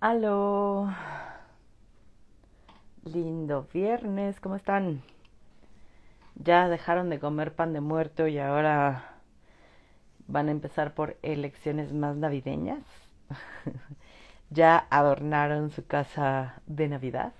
[0.00, 0.94] Aló.
[3.02, 5.02] Lindo viernes, ¿cómo están?
[6.36, 9.16] Ya dejaron de comer pan de muerto y ahora
[10.28, 12.84] van a empezar por elecciones más navideñas.
[14.50, 17.32] ya adornaron su casa de Navidad.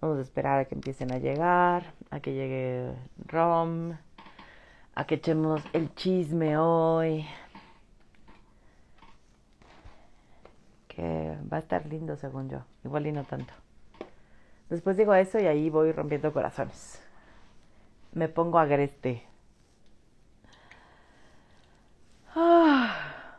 [0.00, 2.92] Vamos a esperar a que empiecen a llegar, a que llegue
[3.26, 3.96] Rom,
[4.94, 7.26] a que echemos el chisme hoy.
[11.00, 13.52] Va a estar lindo según yo, igual y no tanto.
[14.68, 17.00] Después digo eso y ahí voy rompiendo corazones.
[18.12, 19.22] Me pongo agreste.
[22.34, 23.38] Ah.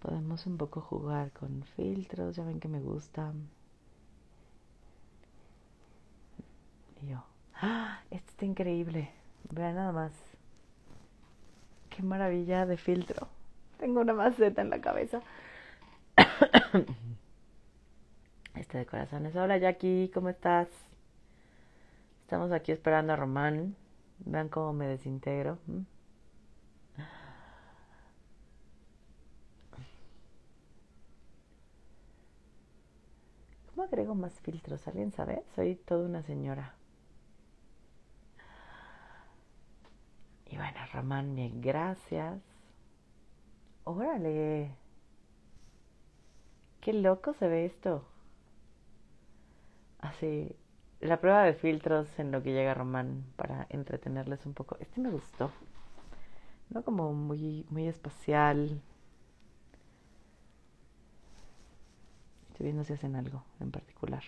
[0.00, 3.48] Podemos un poco jugar con filtros, ya ven que me gustan.
[7.02, 7.24] Y yo,
[7.56, 8.00] ¡ah!
[8.10, 9.10] Este está increíble.
[9.50, 10.12] Vean nada más.
[11.90, 13.33] Qué maravilla de filtro.
[13.78, 15.20] Tengo una maceta en la cabeza.
[18.54, 19.34] Este de corazones.
[19.34, 20.68] Hola Jackie, ¿cómo estás?
[22.22, 23.74] Estamos aquí esperando a Román.
[24.20, 25.58] Vean cómo me desintegro.
[25.66, 25.80] ¿Mm?
[33.74, 34.86] ¿Cómo agrego más filtros?
[34.86, 35.42] ¿Alguien sabe?
[35.56, 36.74] Soy toda una señora.
[40.46, 42.53] Y bueno, Román, bien, gracias.
[43.84, 44.74] Órale.
[46.80, 48.04] Qué loco se ve esto.
[50.00, 50.54] Así,
[51.00, 54.76] la prueba de filtros en lo que llega Román para entretenerles un poco.
[54.80, 55.50] Este me gustó.
[56.70, 56.82] ¿No?
[56.82, 58.80] Como muy, muy espacial.
[62.50, 64.22] Estoy viendo si hacen algo en particular.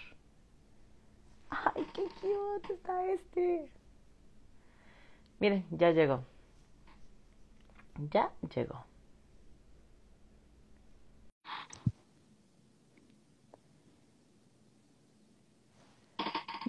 [1.51, 3.71] ¡Ay, qué cute está este!
[5.39, 6.25] Miren, ya llegó.
[8.11, 8.85] Ya llegó.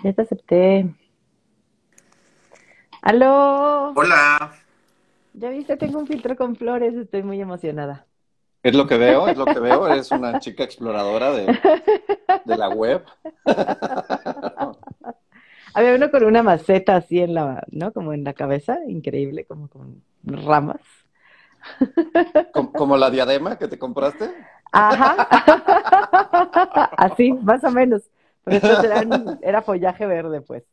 [0.03, 0.94] Ya te acepté.
[3.02, 3.94] ¡Aló!
[3.96, 4.53] Hola.
[5.34, 8.06] Ya viste, tengo un filtro con flores, estoy muy emocionada.
[8.63, 9.88] Es lo que veo, es lo que veo.
[9.88, 11.46] Eres una chica exploradora de,
[12.46, 13.06] de la web.
[15.74, 17.94] Había uno con una maceta así en la, ¿no?
[17.94, 20.81] Como en la cabeza, increíble, como con ramas.
[22.52, 24.31] Como, como la diadema que te compraste.
[24.72, 25.28] Ajá.
[26.97, 28.03] Así, más o menos.
[28.47, 30.63] Pero estos eran, era follaje verde, pues.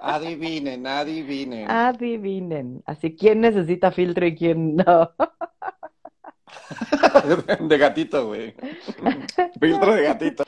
[0.00, 1.70] adivinen, adivinen.
[1.70, 2.82] Adivinen.
[2.86, 5.10] Así, ¿quién necesita filtro y quién no?
[7.60, 8.54] De gatito, güey.
[9.60, 10.44] Filtro de gatito.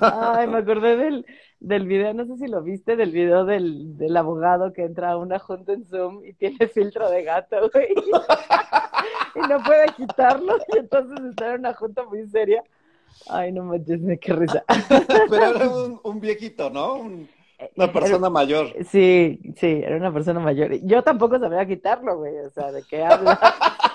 [0.00, 1.26] Ay, me acordé del,
[1.60, 5.16] del video, no sé si lo viste, del video del, del abogado que entra a
[5.18, 7.88] una junta en Zoom y tiene filtro de gato, güey.
[9.34, 12.64] Y no puede quitarlo, y entonces está en una junta muy seria.
[13.28, 14.64] Ay, no manches, me qué risa.
[15.30, 16.94] Pero era un, un viejito, ¿no?
[16.96, 17.28] Un-
[17.76, 18.68] una persona mayor.
[18.88, 20.72] Sí, sí, era una persona mayor.
[20.82, 23.38] Yo tampoco sabía quitarlo, güey, o sea, ¿de qué habla?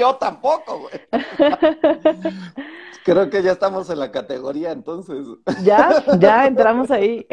[0.00, 0.94] Yo tampoco, güey.
[3.04, 5.26] Creo que ya estamos en la categoría, entonces.
[5.62, 7.26] Ya, ya entramos ahí.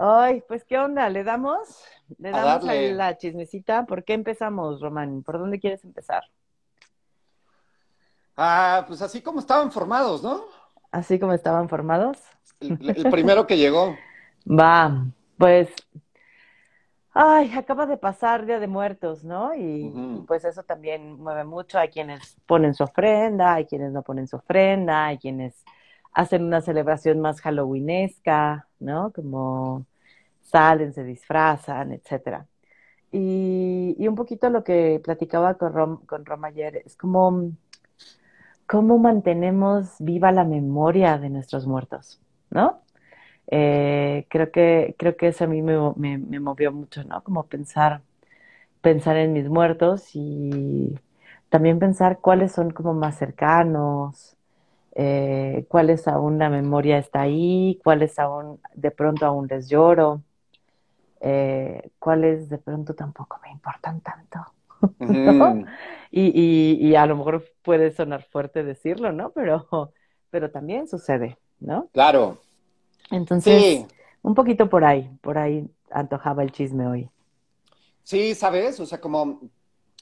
[0.00, 1.08] Ay, pues, ¿qué onda?
[1.08, 1.84] ¿Le damos?
[2.18, 3.86] ¿Le A damos a la chismecita?
[3.86, 5.22] ¿Por qué empezamos, Román?
[5.22, 6.24] ¿Por dónde quieres empezar?
[8.36, 10.44] Ah, pues así como estaban formados, ¿no?
[10.90, 12.18] Así como estaban formados.
[12.58, 13.96] El, el primero que llegó.
[14.48, 15.06] Va,
[15.38, 15.68] pues,
[17.18, 19.54] ay, acaba de pasar Día de Muertos, ¿no?
[19.54, 21.78] Y, pues eso también mueve mucho.
[21.78, 25.64] Hay quienes ponen su ofrenda, hay quienes no ponen su ofrenda, hay quienes
[26.12, 29.12] hacen una celebración más halloweenesca, ¿no?
[29.12, 29.86] Como
[30.42, 32.46] salen, se disfrazan, etcétera.
[33.10, 37.52] Y, y un poquito lo que platicaba con Rom, con Rom ayer es como
[38.66, 42.20] cómo mantenemos viva la memoria de nuestros muertos,
[42.50, 42.82] ¿no?
[43.48, 47.22] Eh, creo que, creo que eso a mí me, me, me movió mucho, ¿no?
[47.24, 48.02] Como pensar,
[48.82, 50.94] pensar en mis muertos y
[51.50, 54.36] también pensar cuáles son como más cercanos,
[54.96, 60.22] eh, cuáles aún la memoria está ahí, cuáles aún de pronto aún les lloro,
[61.20, 64.40] eh, cuáles de pronto tampoco me importan tanto.
[66.10, 69.32] Y, y, y a lo mejor puede sonar fuerte decirlo, ¿no?
[69.32, 69.92] Pero,
[70.30, 71.90] pero también sucede, ¿no?
[71.92, 72.38] Claro.
[73.10, 73.86] Entonces, Sí,
[74.22, 77.10] un poquito por ahí, por ahí antojaba el chisme hoy.
[78.02, 78.80] sí, ¿sabes?
[78.80, 79.40] O sea, como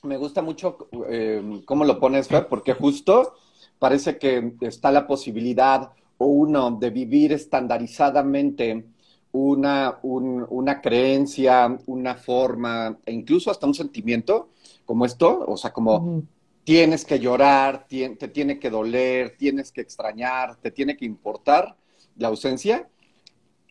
[0.02, 3.34] me gusta mucho eh, cómo lo pones, Fer, porque justo
[3.78, 8.86] parece que está la posibilidad uno, de vivir estandarizadamente
[9.32, 14.50] una, una creencia, una forma, e incluso hasta un sentimiento
[14.84, 16.24] como esto, o sea, como
[16.64, 21.76] tienes que llorar, te tiene que doler, tienes que extrañar, te tiene que importar
[22.16, 22.88] la ausencia,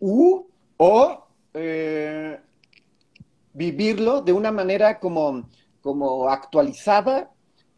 [0.03, 0.45] u,
[0.75, 2.37] o eh,
[3.53, 5.47] vivirlo de una manera como,
[5.81, 7.31] como actualizada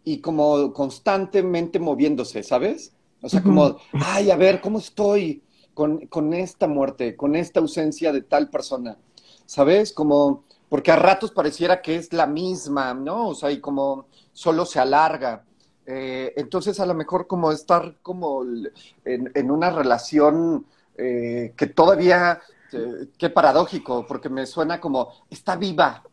[0.04, 2.94] y como constantemente moviéndose, ¿sabes?
[3.22, 5.44] O sea, como, ay, a ver, ¿cómo estoy
[5.76, 8.98] con, con, esta muerte, con esta ausencia de tal persona?
[9.46, 9.94] ¿Sabes?
[9.94, 13.30] Como, porque a ratos pareciera que es la misma, ¿no?
[13.30, 15.46] O sea, y como solo se alarga.
[15.86, 20.66] Eh, entonces, a lo mejor como estar como en, en una relación
[20.98, 26.04] eh, que todavía, eh, qué paradójico, porque me suena como, está viva.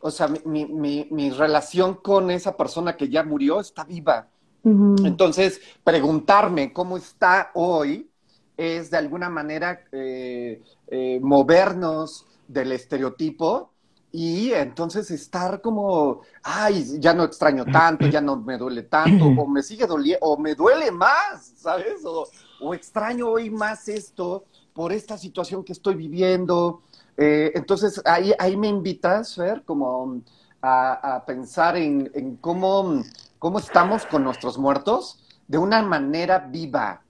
[0.00, 4.28] O sea, mi, mi, mi relación con esa persona que ya murió está viva.
[4.62, 8.10] Entonces, preguntarme cómo está hoy
[8.58, 10.60] es de alguna manera eh,
[11.22, 13.69] movernos del estereotipo
[14.12, 19.46] y entonces estar como, ay, ya no extraño tanto, ya no me duele tanto, o
[19.46, 22.04] me sigue doliendo, o me duele más, ¿sabes?
[22.04, 22.26] O,
[22.60, 26.82] o extraño hoy más esto por esta situación que estoy viviendo.
[27.16, 30.22] Eh, entonces, ahí, ahí me invitas, Fer, como
[30.62, 33.02] a, pensar en, cómo,
[33.38, 37.02] cómo estamos con nuestros muertos de una manera viva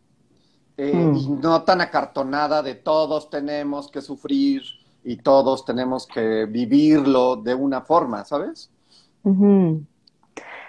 [0.76, 1.16] eh, mm.
[1.16, 4.62] y no tan acartonada de todos tenemos que sufrir
[5.04, 8.70] y todos tenemos que vivirlo de una forma, ¿sabes?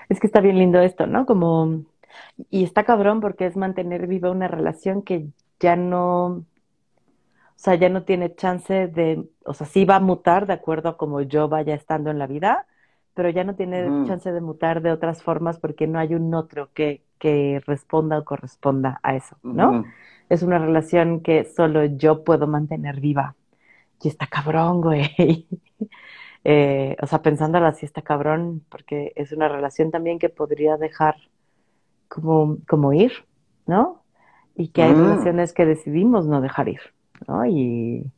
[0.10, 1.25] Es que está bien lindo esto, ¿no?
[1.25, 1.86] Como
[2.50, 5.28] y está cabrón porque es mantener viva una relación que
[5.60, 6.45] ya no, o
[7.56, 10.98] sea, ya no tiene chance de, o sea, sí va a mutar de acuerdo a
[10.98, 12.68] como yo vaya estando en la vida,
[13.13, 16.72] pero ya no tiene chance de mutar de otras formas porque no hay un otro
[16.74, 19.80] que, que responda o corresponda a eso, ¿no?
[20.30, 23.36] Es una relación que solo yo puedo mantener viva.
[24.03, 25.48] Y está cabrón, güey.
[26.44, 31.15] eh, o sea, pensándolo así está cabrón, porque es una relación también que podría dejar
[32.07, 33.12] como, como ir,
[33.68, 34.03] ¿no?
[34.56, 35.03] Y que hay mm.
[35.03, 36.81] relaciones que decidimos no dejar ir,
[37.27, 37.45] ¿no?
[37.45, 38.12] Y,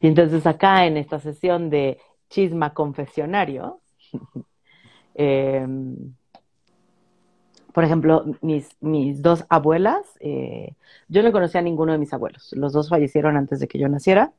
[0.00, 1.98] y entonces acá en esta sesión de
[2.28, 3.80] chisma confesionario,
[5.14, 6.14] em,
[7.72, 10.74] por ejemplo, mis, mis dos abuelas, eh,
[11.08, 13.88] yo no conocía a ninguno de mis abuelos, los dos fallecieron antes de que yo
[13.88, 14.32] naciera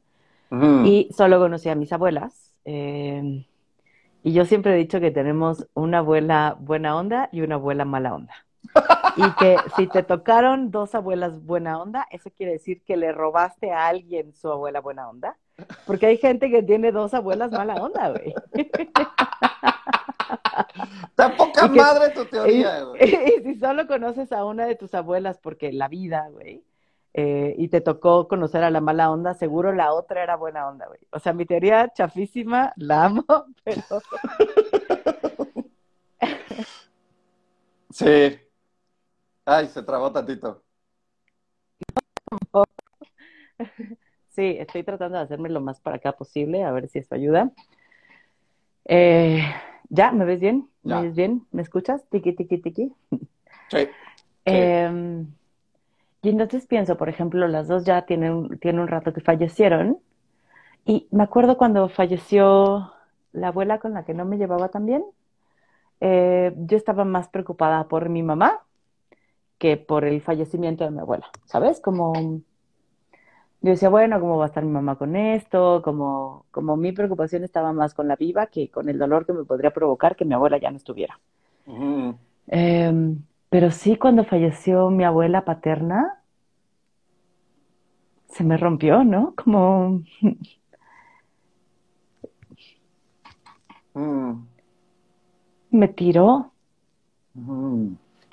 [0.52, 2.54] y solo conocía a mis abuelas.
[2.66, 3.46] Em,
[4.24, 8.14] y yo siempre he dicho que tenemos una abuela buena onda y una abuela mala
[8.14, 8.34] onda.
[9.18, 13.72] Y que si te tocaron dos abuelas buena onda, eso quiere decir que le robaste
[13.72, 15.38] a alguien su abuela buena onda.
[15.88, 18.36] Porque hay gente que tiene dos abuelas mala onda, güey.
[21.10, 23.00] Está poca madre tu teoría, güey.
[23.40, 26.64] Y, si solo conoces a una de tus abuelas porque la vida, güey,
[27.18, 30.86] eh, y te tocó conocer a la mala onda, seguro la otra era buena onda,
[30.86, 31.00] güey.
[31.12, 33.26] O sea, mi teoría chafísima, la amo,
[33.64, 33.82] pero...
[37.90, 38.40] sí,
[39.50, 40.64] Ay, se trabó tantito.
[44.30, 47.52] Sí, estoy tratando de hacerme lo más para acá posible, a ver si eso ayuda.
[48.86, 49.42] Eh,
[49.90, 50.12] ¿Ya?
[50.12, 50.70] ¿Me ves bien?
[50.84, 51.48] ¿Me ves bien?
[51.50, 52.08] ¿Me escuchas?
[52.12, 52.94] Tiki, tiki, tiki.
[53.70, 53.90] Sí.
[54.46, 55.26] Em,
[56.22, 60.00] y entonces pienso, por ejemplo, las dos ya tienen, tienen un rato que fallecieron.
[60.86, 62.94] Y me acuerdo cuando falleció
[63.34, 65.04] la abuela con la que no me llevaba tan bien.
[66.00, 68.62] Eh, yo estaba más preocupada por mi mamá
[69.58, 71.80] que por el fallecimiento de mi abuela, ¿sabes?
[71.82, 72.14] Como
[73.62, 75.82] yo decía, bueno, ¿cómo va a estar mi mamá con esto?
[75.84, 79.46] Como, como mi preocupación estaba más con la viva que con el dolor que me
[79.46, 81.20] podría provocar que mi abuela ya no estuviera.
[83.50, 86.22] Pero sí, cuando falleció mi abuela paterna,
[88.28, 89.34] se me rompió, ¿no?
[89.36, 90.04] Como...
[93.94, 94.46] Mm.
[95.72, 96.52] Me tiró.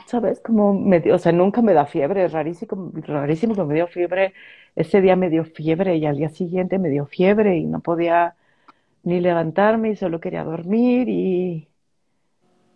[0.07, 0.41] ¿sabes?
[0.41, 4.35] Como me o sea, nunca me da fiebre, es rarísimo, rarísimo que me dio fiebre.
[4.77, 8.37] Ese día me dio fiebre y al día siguiente me dio fiebre y no podía
[9.05, 11.69] ni levantarme y solo quería dormir y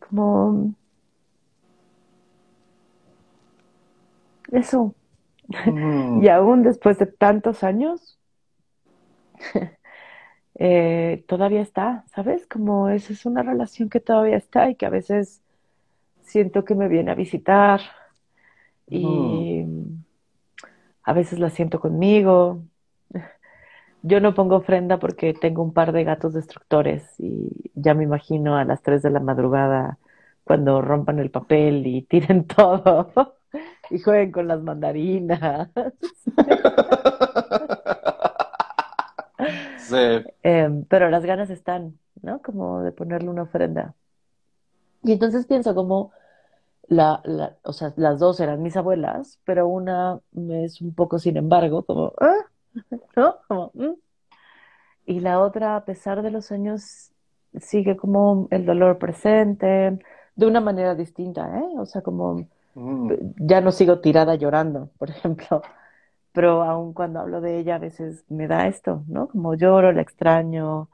[0.09, 0.75] como
[4.53, 4.95] eso.
[5.67, 6.23] Mm.
[6.23, 8.19] y aún después de tantos años,
[10.55, 12.47] eh, todavía está, ¿sabes?
[12.47, 15.43] Como esa es una relación que todavía está y que a veces
[16.23, 17.81] siento que me viene a visitar
[18.87, 19.65] y
[21.03, 22.63] a veces la siento conmigo.
[24.03, 28.57] Yo no pongo ofrenda porque tengo un par de gatos destructores y ya me imagino
[28.57, 29.99] a las 3 de la madrugada
[30.45, 33.38] cuando rompan el papel y tiren todo.
[33.91, 35.71] Y jueguen con las mandarinas.
[39.89, 39.97] Sí.
[40.43, 42.43] Em, pero las ganas están, ¿no?
[42.43, 43.95] Como de ponerle una ofrenda.
[45.03, 46.13] Y entonces pienso como
[46.89, 50.21] la, la, o sea, las dos eran mis abuelas, pero una
[50.65, 52.35] es un poco, sin embargo, como, ¿ah?
[53.17, 53.37] ¿no?
[53.49, 53.95] Como, ¿mm?
[55.07, 57.13] Y la otra, a pesar de los años,
[57.61, 59.99] sigue como el dolor presente,
[60.37, 61.79] de una manera distinta, ¿eh?
[61.79, 63.13] O sea, como Mm.
[63.39, 65.63] ya no sigo tirada llorando, por ejemplo,
[66.33, 69.29] pero aun cuando hablo de ella a veces me da esto, ¿no?
[69.29, 70.91] Como lloro, la extraño,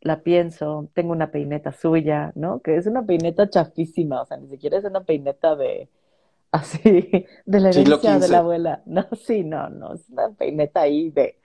[0.00, 2.60] la pienso, tengo una peineta suya, ¿no?
[2.62, 5.88] Que es una peineta chafísima, o sea, ni siquiera es una peineta de
[6.52, 8.82] así, de la herencia de la abuela.
[8.86, 11.38] No, sí, no, no, es una peineta ahí de,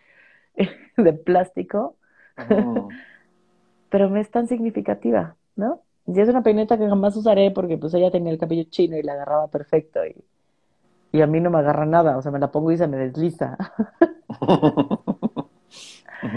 [0.97, 1.97] de plástico,
[3.89, 5.83] pero me es tan significativa, ¿no?
[6.07, 9.03] Y es una peineta que jamás usaré porque pues ella tenía el cabello chino y
[9.03, 10.15] la agarraba perfecto y,
[11.13, 12.97] y a mí no me agarra nada, o sea, me la pongo y se me
[12.97, 13.57] desliza.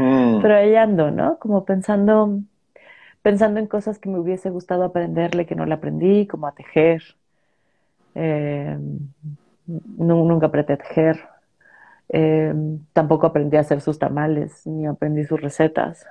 [0.39, 1.39] Pero ahí ando, ¿no?
[1.39, 2.41] Como pensando,
[3.23, 7.03] pensando en cosas que me hubiese gustado aprenderle que no le aprendí, como a tejer.
[8.15, 8.77] Eh,
[10.07, 11.17] nu- nunca aprendí a tejer.
[12.11, 12.55] Eh,
[12.93, 16.07] tampoco aprendí a hacer sus tamales, ni aprendí sus recetas.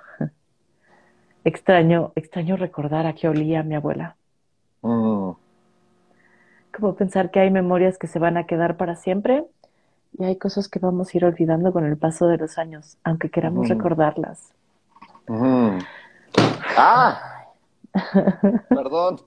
[1.46, 4.16] Extraño, extraño recordar a qué olía mi abuela.
[4.82, 5.32] Mm.
[6.78, 9.46] Como pensar que hay memorias que se van a quedar para siempre
[10.18, 13.30] y hay cosas que vamos a ir olvidando con el paso de los años, aunque
[13.30, 13.74] queramos Ujú.
[13.78, 14.52] recordarlas.
[15.28, 15.78] Ujú.
[16.78, 17.46] ¡Ah!
[18.70, 19.22] Perdón.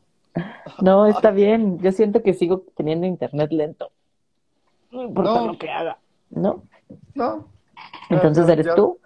[0.82, 1.78] No, está bien.
[1.78, 3.90] Yo siento que sigo teniendo internet lento.
[4.90, 5.46] No importa No.
[5.52, 5.98] lo que haga,
[6.30, 6.62] ¿no?
[7.14, 7.46] No.
[8.10, 8.98] Entonces eres ya- tú.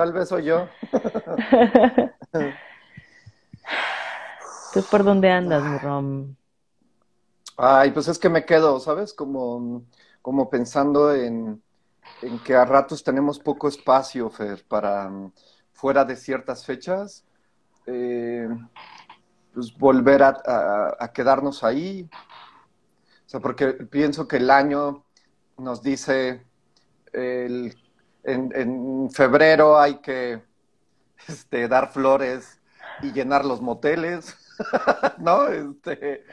[0.00, 0.66] Tal vez soy yo.
[4.72, 6.36] ¿Tú por dónde andas, Rom?
[7.58, 9.12] Ay, pues es que me quedo, ¿sabes?
[9.12, 9.82] Como,
[10.22, 11.62] como pensando en,
[12.22, 15.32] en que a ratos tenemos poco espacio, Fer, para mm,
[15.74, 17.22] fuera de ciertas fechas,
[17.84, 18.48] eh,
[19.52, 22.08] pues volver a, a- a quedarnos ahí.
[23.26, 25.04] O sea, porque pienso que el año
[25.58, 26.46] nos dice,
[27.12, 27.76] el-
[28.24, 30.42] en, febrero hay que
[31.28, 32.60] este, dar flores
[33.02, 34.36] y llenar los moteles,
[35.18, 35.48] ¿no?
[35.48, 36.24] Este,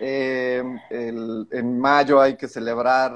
[0.00, 3.14] eh, en mayo hay que celebrar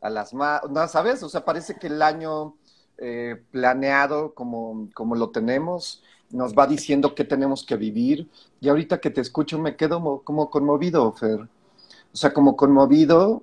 [0.00, 0.86] a las ma ¿no?
[0.88, 1.22] ¿sabes?
[1.22, 2.54] O sea, parece que el año
[2.98, 8.28] eh, planeado como, como lo tenemos nos va diciendo qué tenemos que vivir.
[8.60, 11.48] Y ahorita que te escucho me quedo mo- como conmovido, Fer.
[12.12, 13.42] O sea, como conmovido,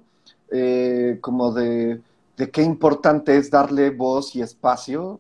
[0.52, 2.02] eh, como de,
[2.38, 5.20] de qué importante es darle voz y espacio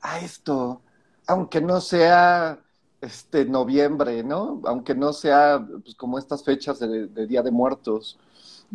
[0.00, 0.80] a esto,
[1.26, 2.60] aunque no sea
[3.00, 4.60] este noviembre, ¿no?
[4.64, 8.18] Aunque no sea pues, como estas fechas de, de Día de Muertos,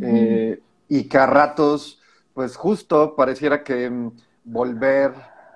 [0.01, 1.99] eh, y que a ratos,
[2.33, 4.11] pues justo pareciera que mm,
[4.43, 5.13] volver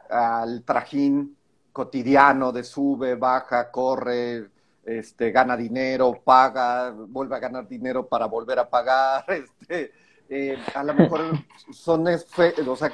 [0.09, 1.37] al trajín
[1.71, 4.49] cotidiano de sube, baja, corre,
[4.83, 9.91] este, gana dinero, paga, vuelve a ganar dinero para volver a pagar, este,
[10.33, 12.93] eh, a lo mejor son, o sea,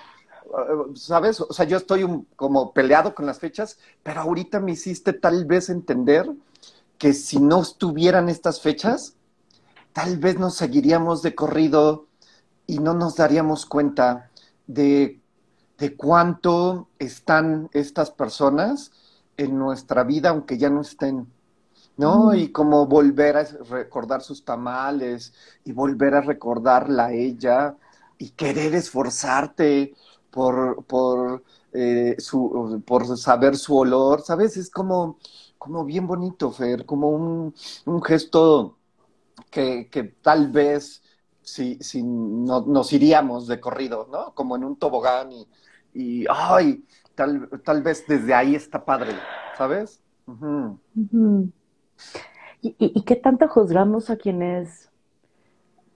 [0.95, 1.39] ¿sabes?
[1.39, 2.03] O sea, yo estoy
[2.35, 6.27] como peleado con las fechas, pero ahorita me hiciste tal vez entender
[6.97, 9.13] que si no estuvieran estas fechas,
[9.93, 12.07] tal vez nos seguiríamos de corrido
[12.65, 14.31] y no nos daríamos cuenta
[14.65, 15.19] de,
[15.77, 18.91] de cuánto están estas personas
[19.37, 21.27] en nuestra vida, aunque ya no estén.
[21.97, 22.33] ¿No?
[22.35, 25.33] Y como volver a recordar sus tamales
[25.65, 27.75] y volver a recordarla a ella
[28.17, 29.93] y querer esforzarte
[30.31, 34.57] por, por, eh, su, por saber su olor, ¿sabes?
[34.57, 35.17] Es como,
[35.57, 37.53] como bien bonito, Fer, como un,
[37.85, 38.77] un gesto
[39.51, 41.03] que, que tal vez
[41.41, 44.33] si, si no, nos iríamos de corrido, ¿no?
[44.35, 45.47] Como en un tobogán y,
[45.93, 46.85] y ay,
[47.15, 50.01] tal, tal vez desde ahí está padre, ¿sabes?
[52.61, 54.89] ¿Y, y- y qué tanto juzgamos a quienes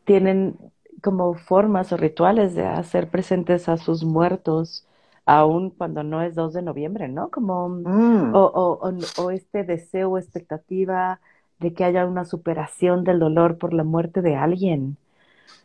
[0.06, 0.58] tienen
[1.02, 4.86] como formas o rituales de hacer presentes a sus muertos,
[5.26, 7.30] aun cuando no es 2 de noviembre, ¿no?
[7.30, 8.34] Como, Mm.
[8.34, 11.20] o, o- o- o este deseo o expectativa
[11.60, 14.98] de que haya una superación del dolor por la muerte de alguien.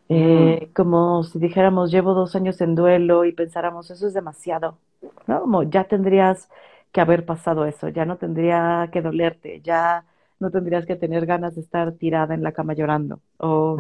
[0.09, 4.78] Eh, como si dijéramos, llevo dos años en duelo y pensáramos, eso es demasiado,
[5.26, 5.40] ¿no?
[5.43, 6.49] Como ya tendrías
[6.93, 10.05] que haber pasado eso, ya no tendría que dolerte, ya
[10.38, 13.21] no tendrías que tener ganas de estar tirada en la cama llorando.
[13.38, 13.78] O.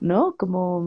[0.00, 0.34] ¿no?
[0.36, 0.82] Como,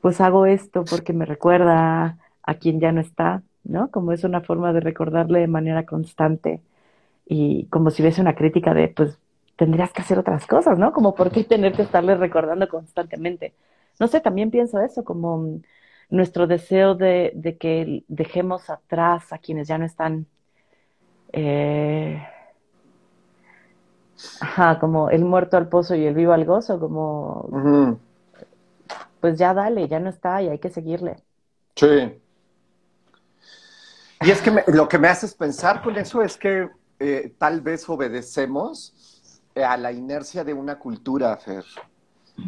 [0.00, 3.90] pues hago esto porque me recuerda a quien ya no está, ¿no?
[3.90, 6.60] Como es una forma de recordarle de manera constante
[7.26, 9.18] y como si hubiese una crítica de, pues,
[9.56, 10.92] tendrías que hacer otras cosas, ¿no?
[10.92, 13.54] Como por qué tener que estarles recordando constantemente.
[14.00, 15.60] No sé, también pienso eso, como
[16.10, 20.26] nuestro deseo de, de que dejemos atrás a quienes ya no están.
[21.32, 22.22] Eh,
[24.40, 27.98] ajá, como el muerto al pozo y el vivo al gozo, como.
[29.20, 31.16] Pues ya dale, ya no está y hay que seguirle.
[31.76, 32.20] Sí.
[34.20, 36.68] Y es que lo que me haces pensar con eso es que
[36.98, 38.94] eh, tal vez obedecemos
[39.54, 41.64] eh, a la inercia de una cultura, Fer,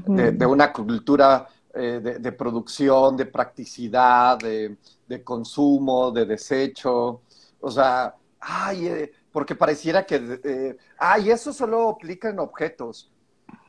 [0.06, 7.20] de, una cultura eh, de, producción, de practicidad, de, consumo, de desecho.
[7.61, 13.12] O sea, ay, porque pareciera que, ay, eso solo aplica en objetos,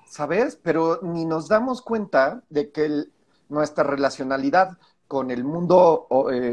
[0.06, 0.56] ¿sabes?
[0.56, 3.04] Pero ni nos damos cuenta de que
[3.50, 4.78] nuestra relacionalidad
[5.10, 6.08] con el mundo,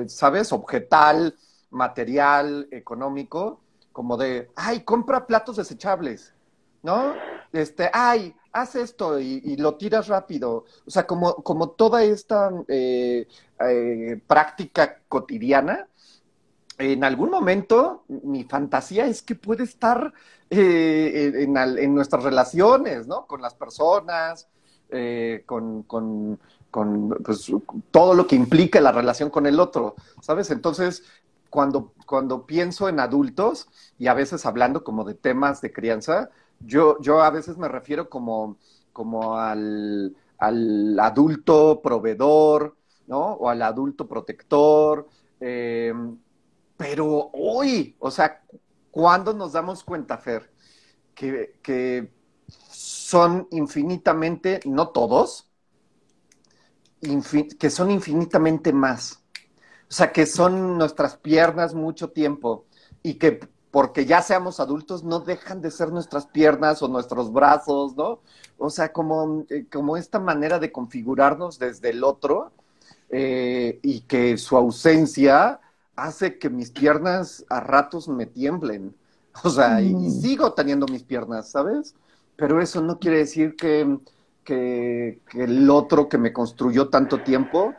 [0.09, 0.53] ¿sabes?
[0.53, 1.37] Objetal,
[1.71, 3.61] material, económico,
[3.93, 6.35] como de, ay, compra platos desechables,
[6.83, 7.15] ¿no?
[7.53, 10.65] Este, ay, haz esto y, lo tiras rápido.
[10.85, 13.29] O sea, como, como toda esta eh,
[13.61, 15.87] eh, práctica cotidiana,
[16.79, 20.13] en algún momento mi fantasía es que puede estar
[20.51, 23.27] eh, en, nuestras relaciones, ¿no?
[23.27, 24.49] Con las personas,
[25.47, 26.39] con, con,
[26.71, 27.51] con pues,
[27.91, 30.51] todo lo que implica la relación con el otro, ¿sabes?
[30.51, 31.05] Entonces,
[31.55, 37.01] cuando, cuando pienso en adultos y a veces hablando como de temas de crianza, yo,
[37.01, 38.57] yo a veces me refiero como,
[38.93, 40.17] como al,
[40.99, 42.75] adulto proveedor,
[43.07, 43.35] ¿no?
[43.35, 45.09] O al adulto protector.
[45.39, 46.19] Em,
[46.77, 48.43] pero hoy, o sea,
[48.91, 50.53] ¿cuándo nos damos cuenta, Fer,
[51.15, 52.11] que,
[52.47, 55.51] son infinitamente, no todos,
[57.59, 59.25] que son infinitamente más?
[59.89, 62.67] O sea, que son nuestras piernas mucho tiempo
[63.03, 63.41] y que
[63.75, 68.21] porque ya seamos adultos no dejan de ser nuestras piernas o nuestros brazos, ¿no?
[68.57, 72.53] O sea, como, eh, como esta manera de configurarnos desde el otro
[73.11, 75.61] eh, y que su ausencia
[75.97, 78.95] hace que mis piernas a ratos me tiemblen.
[79.43, 80.11] O sea, y, mm.
[80.11, 81.95] sigo teniendo mis piernas, ¿sabes?
[82.37, 83.99] Pero eso no quiere decir que,
[84.45, 87.75] que el otro que me construyó tanto tiempo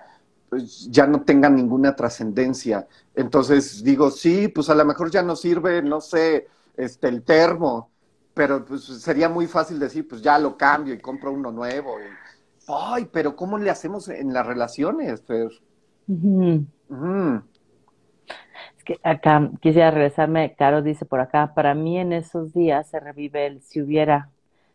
[0.55, 2.87] pues, ya no tenga ninguna trascendencia.
[3.13, 6.47] Entonces digo, sí, pues a lo mejor ya no sirve, no sé,
[6.77, 7.89] este, el termo,
[8.33, 11.97] pero pues sería muy fácil decir, pues ya lo cambio y compro uno nuevo.
[12.69, 15.51] Ay, pero ¿cómo le hacemos en las relaciones, Fer?
[16.07, 17.54] Es
[18.85, 23.47] que acá quisiera regresarme, Caro dice por acá, para mí en esos días se revive
[23.47, 24.29] el si hubiera,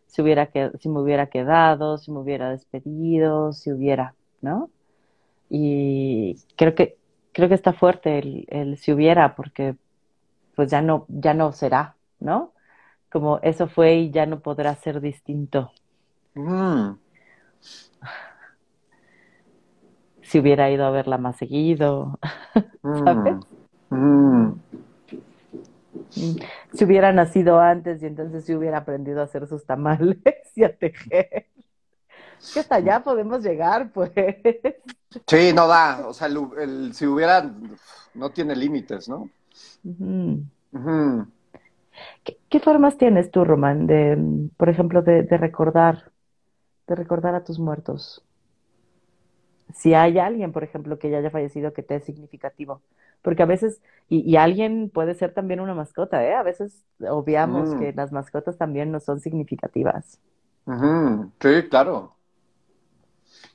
[0.06, 4.70] si hubiera que, si me hubiera quedado, si me hubiera despedido, si hubiera, ¿no?
[5.50, 6.96] y creo que
[7.32, 9.74] creo que está fuerte el, el, si hubiera porque
[10.54, 12.52] pues ya no ya no será no
[13.10, 15.72] como eso fue y ya no podrá ser distinto
[16.34, 16.92] mm.
[20.22, 22.18] si hubiera ido a verla más seguido
[22.82, 23.04] mm.
[23.04, 23.36] ¿sabes?
[23.90, 24.52] Mm.
[26.72, 30.18] si hubiera nacido antes y entonces si hubiera aprendido a hacer sus tamales
[30.54, 31.46] y a tejer
[32.52, 34.12] que hasta allá podemos llegar, pues.
[35.26, 36.06] Sí, no da.
[36.06, 37.52] O sea, el, si hubiera,
[38.14, 39.28] no tiene límites, ¿no?
[42.48, 44.16] ¿Qué, formas tienes tú, Román, de,
[44.56, 46.12] por ejemplo, de, recordar,
[46.86, 48.24] de recordar a tus muertos?
[49.74, 52.82] Si hay alguien, por ejemplo, que ya haya fallecido que te es significativo.
[53.22, 56.34] Porque a veces, y, alguien puede ser también una mascota, ¿eh?
[56.34, 60.18] A veces obviamos que las mascotas también no son significativas.
[61.40, 62.14] Sí, claro.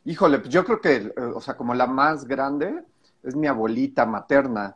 [0.05, 2.83] Híjole, pues yo creo que, eh, o sea, como la más grande
[3.23, 4.75] es mi abuelita materna,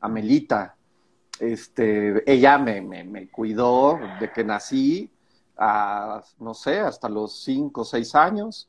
[0.00, 0.74] Amelita.
[1.38, 5.10] Este, ella me, me, cuidó de que nací,
[5.56, 8.68] a, no sé, hasta los cinco o seis años,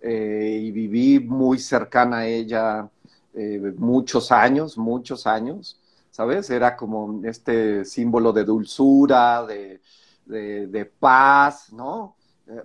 [0.00, 2.88] eh, y viví muy cercana a ella
[3.34, 6.50] eh, muchos años, muchos años, ¿sabes?
[6.50, 9.80] Era como este símbolo de dulzura, de,
[10.26, 12.16] de, paz, ¿no?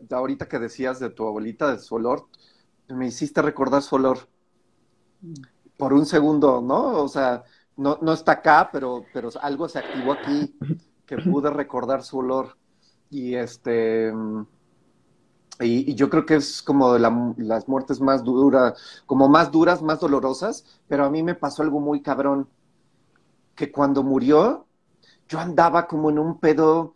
[0.10, 2.27] ahorita que decías de tu abuelita, de su olor,
[2.89, 4.19] me hiciste recordar su olor.
[5.77, 7.03] Por un segundo, ¿no?
[7.03, 7.43] O sea,
[7.77, 10.55] no, no está acá, pero, pero algo se activó aquí
[11.05, 12.58] que pude recordar su olor.
[13.10, 14.13] Y este.
[15.60, 20.00] Y, yo creo que es como de las muertes más duras, como más duras, más
[20.00, 22.48] dolorosas, pero a mí me pasó algo muy cabrón,
[23.56, 24.65] que cuando murió,
[25.28, 26.95] yo andaba como en un pedo,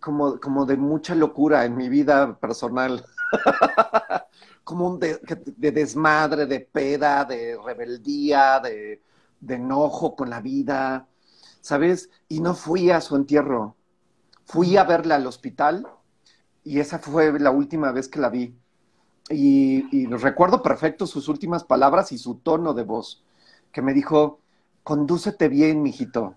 [0.00, 3.04] como, como de mucha locura en mi vida personal.
[4.64, 5.18] como un de,
[5.56, 9.00] desmadre, de peda, de rebeldía, de,
[9.48, 11.06] enojo con la vida,
[11.60, 12.10] ¿sabes?
[12.28, 13.76] Y no fui a su entierro.
[14.44, 15.86] Fui a verla al hospital
[16.64, 18.54] y esa fue la última vez que la vi.
[19.30, 23.24] Y, recuerdo perfecto sus últimas palabras y su tono de voz,
[23.72, 24.40] que me dijo,
[24.82, 26.36] condúcete bien, mijito.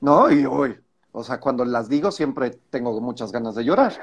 [0.00, 0.30] ¿No?
[0.30, 0.78] Y hoy,
[1.12, 3.94] o sea, cuando las digo siempre tengo muchas ganas de llorar.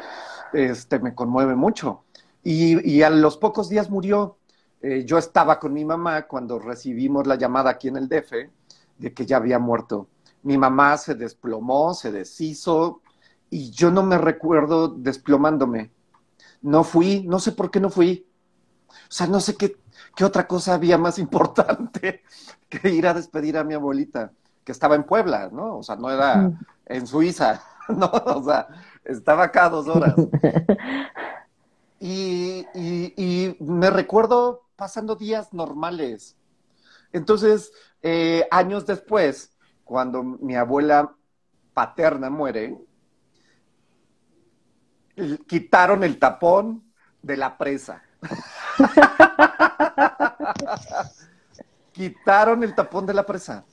[0.54, 2.04] Este, me conmueve mucho.
[2.44, 4.38] Y, a los pocos días murió.
[4.82, 8.34] Eh, yo estaba con mi mamá cuando recibimos la llamada aquí en el DF
[8.98, 10.08] de que ya había muerto.
[10.42, 13.02] Mi mamá se desplomó, se deshizo
[13.54, 15.92] y yo no me recuerdo desplomándome.
[16.64, 18.28] No fui, no sé por qué no fui.
[18.90, 19.78] O sea, no sé qué,
[20.16, 22.24] qué otra cosa había más importante
[22.68, 24.32] que ir a despedir a mi abuelita,
[24.64, 25.78] que estaba en Puebla, ¿no?
[25.78, 26.52] O sea, no era
[26.88, 28.08] en Suiza, ¿no?
[28.08, 28.68] O sea,
[29.06, 30.16] estaba acá dos horas.
[32.06, 36.36] Y, y, me recuerdo pasando días normales.
[37.14, 41.16] Entonces, eh, años después, cuando mi abuela
[41.74, 42.78] paterna muere,
[45.48, 46.84] quitaron el tapón
[47.22, 48.04] de la presa.
[51.92, 53.66] quitaron el tapón de la presa.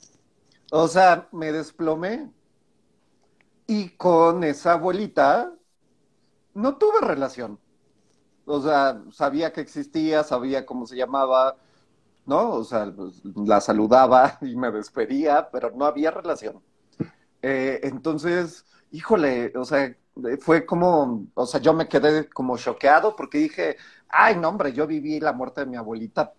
[0.71, 2.31] O sea, me desplomé.
[3.67, 5.53] Y con esa abuelita
[6.53, 7.59] no tuve relación.
[8.45, 11.55] O sea, sabía que existía, sabía cómo se llamaba,
[12.25, 12.51] ¿no?
[12.51, 16.61] O sea, pues, la saludaba y me despedía, pero no había relación.
[17.41, 19.95] Eh, entonces, híjole, o sea,
[20.39, 23.77] fue como, o sea, yo me quedé como choqueado porque dije,
[24.09, 26.33] ay, no, hombre, yo viví la muerte de mi abuelita,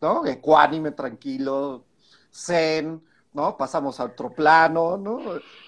[0.00, 0.26] ¿no?
[0.26, 1.84] Ecuánime, tranquilo,
[2.32, 3.56] zen, ¿no?
[3.56, 5.20] Pasamos a otro plano, ¿no?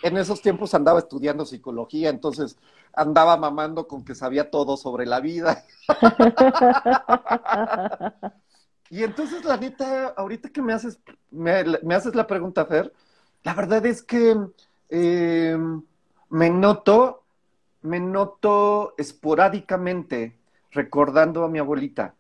[0.03, 2.57] En esos tiempos andaba estudiando psicología, entonces
[2.93, 5.65] andaba mamando con que sabía todo sobre la vida.
[8.91, 11.01] y entonces, la neta, ahorita que me haces,
[11.31, 12.93] me, haces la pregunta, Fer,
[13.43, 14.37] la verdad es que
[14.89, 15.59] eh,
[16.29, 17.20] me noto,
[17.83, 20.39] me noto esporádicamente
[20.73, 22.15] recordando a mi abuelita.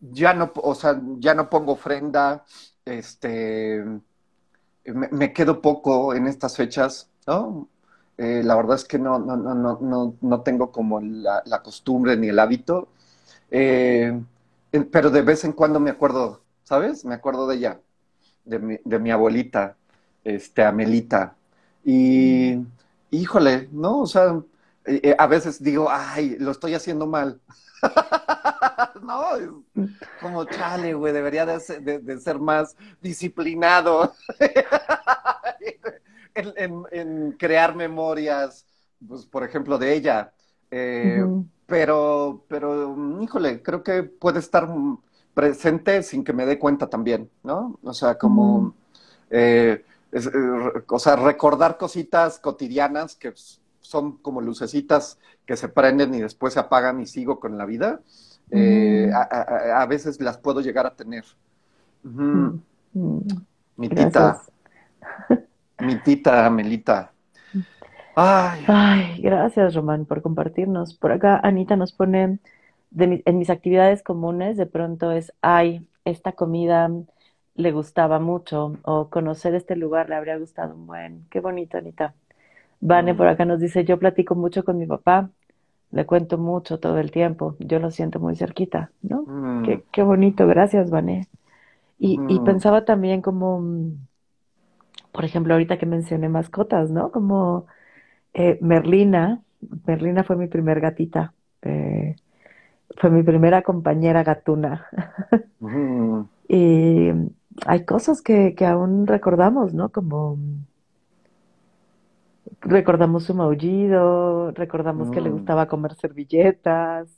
[0.00, 2.44] Ya no, o sea, ya no pongo ofrenda,
[2.84, 3.82] este,
[4.84, 7.68] me, quedo poco en estas fechas, ¿no?
[8.18, 12.28] Eh, la verdad es que no, no, no, no, no tengo como la, costumbre ni
[12.28, 12.88] el hábito,
[13.50, 14.20] eh,
[14.92, 17.04] pero de vez en cuando me acuerdo, ¿sabes?
[17.04, 17.80] Me acuerdo de ella,
[18.44, 19.76] de mi, de mi abuelita,
[20.22, 21.36] este, Amelita.
[21.84, 22.58] Y,
[23.20, 24.00] híjole, ¿no?
[24.00, 24.42] O sea,
[24.84, 27.40] eh, a veces digo, ay, lo estoy haciendo mal.
[29.02, 29.64] no,
[30.20, 34.14] como chale, güey, debería de ser, de ser más disciplinado.
[36.34, 38.66] en, crear memorias,
[39.06, 40.32] pues, por ejemplo, de ella.
[40.70, 41.24] Eh,
[41.66, 44.68] pero, pero, híjole, creo que puede estar
[45.32, 47.78] presente sin que me dé cuenta también, ¿no?
[47.82, 48.74] O sea, como,
[49.30, 53.32] eh, eh, o sea, recordar cositas cotidianas que
[53.80, 58.00] son como lucecitas que se prenden y después se apagan y sigo con la vida.
[58.52, 61.24] a, veces las puedo llegar a tener.
[63.76, 64.42] Mi tita.
[65.80, 67.12] Mi tita Amelita.
[68.16, 69.20] Ay.
[69.20, 70.94] gracias, Román, por compartirnos.
[70.94, 72.38] Por acá, Anita nos pone,
[72.96, 76.90] en mis actividades comunes, de pronto es, ay, esta comida
[77.54, 81.26] le gustaba mucho, o conocer este lugar le habría gustado un buen.
[81.30, 82.14] Qué bonito, Anita.
[82.80, 85.30] Vane por acá nos dice, yo platico mucho con mi papá,
[85.92, 89.22] le cuento mucho todo el tiempo, yo lo siento muy cerquita, ¿no?
[89.26, 89.82] Mm.
[89.92, 91.28] Qué, bonito, gracias, Vane.
[91.98, 92.44] Y, y mm.
[92.44, 93.62] pensaba también como
[95.14, 97.12] por ejemplo, ahorita que mencioné mascotas, ¿no?
[97.12, 97.66] Como
[98.34, 99.42] eh, Merlina,
[99.86, 102.16] Merlina fue mi primer gatita, eh,
[102.96, 104.86] fue mi primera compañera gatuna.
[106.46, 107.10] Y
[107.66, 109.90] hay cosas que, que aún recordamos, ¿no?
[109.90, 110.38] Como
[112.60, 115.32] recordamos su maullido, recordamos que le mm.
[115.32, 117.08] gustaba comer servilletas,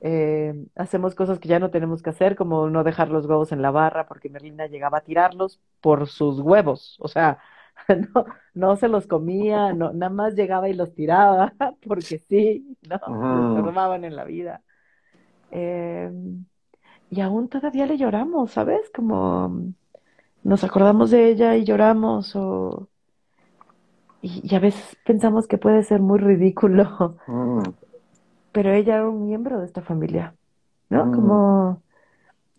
[0.00, 3.62] eh, hacemos cosas que ya no tenemos que hacer, como no dejar los huevos en
[3.62, 6.98] la barra, porque Merlina llegaba a tirarlos por sus huevos.
[7.00, 7.38] O sea,
[8.14, 11.54] no, no se los comía, no, nada más llegaba y los tiraba,
[11.86, 13.00] porque sí, ¿no?
[13.08, 14.62] Los formaban en la vida.
[15.50, 16.10] Eh,
[17.14, 18.90] y aún todavía le lloramos, ¿sabes?
[18.94, 19.72] Como
[20.42, 22.88] nos acordamos de ella y lloramos, o...
[24.22, 27.16] Y, a veces pensamos que puede ser muy ridículo.
[27.26, 27.62] Mm
[28.54, 30.36] pero ella era un miembro de esta familia,
[30.88, 31.06] ¿no?
[31.06, 31.12] Mm.
[31.12, 31.82] Como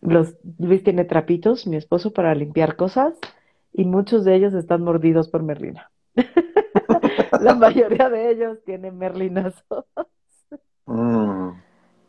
[0.02, 3.14] los, Luis tiene trapitos, mi esposo, para limpiar cosas,
[3.72, 5.90] y muchos de ellos están mordidos por Merlina.
[7.42, 9.86] La mayoría de ellos tienen merlinazos.
[10.86, 11.52] Mm.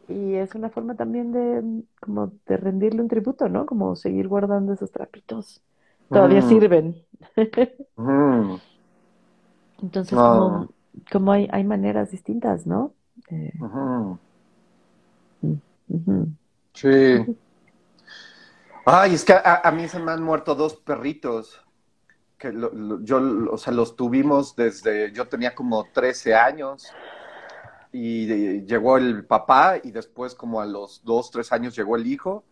[0.08, 3.66] Y es una forma también de, como de rendirle un tributo, ¿no?
[3.66, 5.62] Como seguir guardando esos trapitos.
[6.08, 6.48] Todavía mm.
[6.48, 7.02] sirven.
[9.82, 10.68] Entonces, como,
[11.10, 12.92] como hay, hay maneras distintas, ¿no?
[13.30, 14.14] Eh, mm,
[16.72, 17.36] Sí.
[18.84, 21.60] Ay, es que a, mí se me han muerto dos perritos.
[22.38, 22.52] Que
[23.02, 26.92] yo, o sea, los tuvimos desde, yo tenía como 13 años
[27.96, 32.44] y llegó el papá y después como a los dos, tres años llegó el hijo.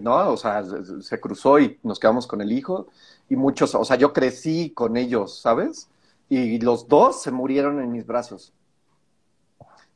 [0.00, 0.30] ¿no?
[0.30, 0.62] O sea,
[1.00, 2.88] se cruzó y nos quedamos con el hijo
[3.30, 5.88] y muchos, o sea, yo crecí con ellos, ¿sabes?
[6.28, 8.52] Y los dos se murieron en mis brazos,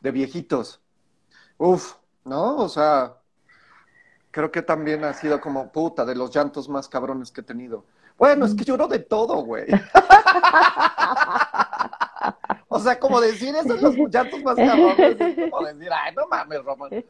[0.01, 0.81] de viejitos.
[1.59, 2.57] Uf, ¿no?
[2.57, 3.17] O sea,
[4.31, 7.85] creo que también ha sido como puta de los llantos más cabrones que he tenido.
[8.17, 9.67] Bueno, es que lloro de todo, güey.
[12.73, 16.63] o sea, como decir eso los llantos más cabrones, es como decir, ay, no mames,
[16.63, 17.05] Román.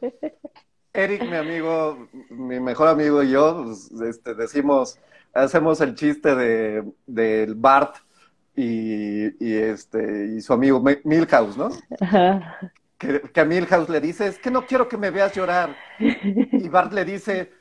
[0.95, 4.99] Eric, mi amigo, mi mejor amigo y yo, pues, este, decimos,
[5.35, 7.97] hacemos el chiste de del Bart
[8.57, 11.69] y, y, este y su amigo Milhouse, ¿no?
[12.97, 15.77] Que, que, a Milhouse le dice, es que no quiero que me veas llorar.
[15.99, 17.53] Y Bart le dice,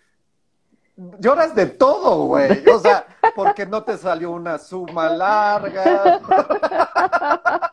[1.19, 2.63] lloras de todo, güey.
[2.67, 6.21] O sea, porque no te salió una suma larga.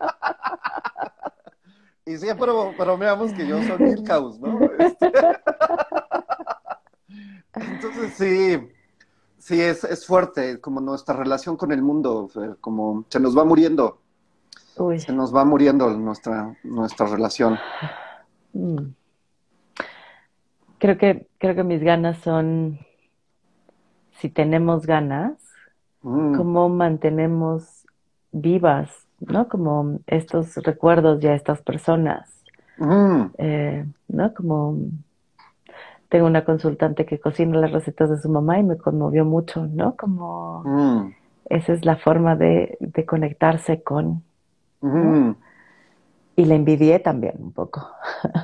[2.07, 4.61] y siempre bromeamos que yo soy Milhouse, ¿no?
[4.79, 5.13] Este...
[7.55, 8.69] Entonces sí,
[9.39, 14.01] sí, es, es fuerte, como nuestra relación con el mundo, como se nos va muriendo.
[14.99, 17.59] Se nos va muriendo nuestra, nuestra relación.
[18.53, 18.91] Mm.
[20.79, 22.79] Creo que, creo que mis ganas son,
[24.21, 25.39] si tenemos ganas,
[26.03, 26.37] mm.
[26.37, 27.87] cómo mantenemos
[28.33, 29.49] vivas, ¿no?
[29.49, 32.31] Como estos recuerdos y a estas personas.
[32.79, 33.23] Mm.
[33.39, 34.35] Eh, ¿No?
[34.35, 34.79] Como
[36.09, 39.97] tengo una consultante que cocina las recetas de su mamá y me conmovió mucho, ¿no?
[39.97, 41.13] Como
[41.47, 44.23] esa es la forma de, de conectarse con,
[44.81, 45.35] Mm.
[46.37, 47.89] Y le envidié también un poco.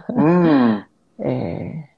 [0.08, 0.84] Mm.
[1.24, 1.88] Eh,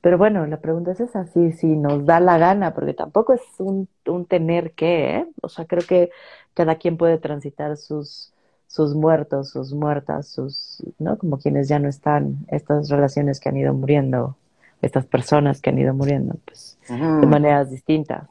[0.00, 3.42] pero bueno, la pregunta es esa, si, si nos da la gana, porque tampoco es
[3.58, 5.26] un, un tener que, ¿eh?
[5.42, 6.10] O sea, creo que
[6.54, 8.32] cada quien puede transitar sus,
[8.66, 11.18] sus muertos, sus muertas, sus, ¿no?
[11.18, 14.36] Como quienes ya no están, estas relaciones que han ido muriendo,
[14.82, 16.78] estas personas que han ido muriendo, pues,
[17.20, 18.28] de maneras distintas.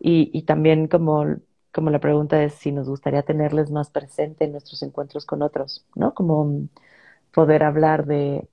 [0.00, 1.24] Y, y también como
[1.72, 5.84] como la pregunta es si nos gustaría tenerles más presente en nuestros encuentros con otros,
[5.96, 6.14] ¿no?
[6.14, 6.68] Como
[7.32, 8.48] poder hablar de,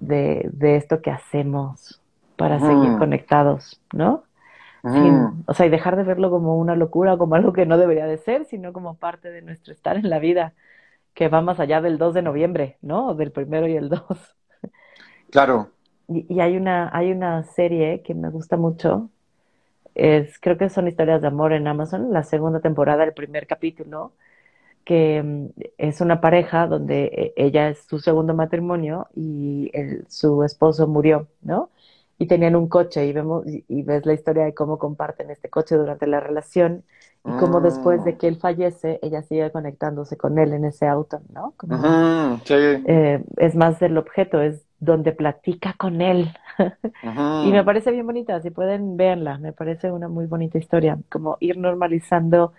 [0.00, 2.00] de, esto que hacemos
[2.36, 4.24] para seguir conectados, ¿no?
[5.46, 8.16] o sea, y dejar de verlo como una locura, como algo que no debería de
[8.16, 10.54] ser, sino como parte de nuestro estar en la vida,
[11.12, 13.14] que va más allá del 2 de noviembre, ¿no?
[13.14, 14.02] Del primero y el 2.
[15.30, 15.68] Claro.
[16.08, 19.10] Y, y hay, una, hay una serie que me gusta mucho,
[19.94, 24.12] es, creo que son historias de amor en Amazon, la segunda temporada, el primer capítulo,
[24.84, 25.46] que mm,
[25.78, 29.70] es una pareja donde eh, ella es su segundo matrimonio y
[30.08, 31.70] su esposo murió, ¿no?
[32.18, 35.76] Y tenían un coche y vemos y, ves la historia de cómo comparten este coche
[35.76, 36.84] durante la relación
[37.24, 38.18] y cómo después de mm.
[38.18, 41.54] que él fallece ella sigue conectándose con él en ese auto, ¿no?
[42.86, 46.32] Eh, es más del objeto, es donde platica con él.
[47.44, 51.36] y me parece bien bonita, si pueden, véanla, me parece una muy bonita historia, como
[51.40, 52.52] ir normalizando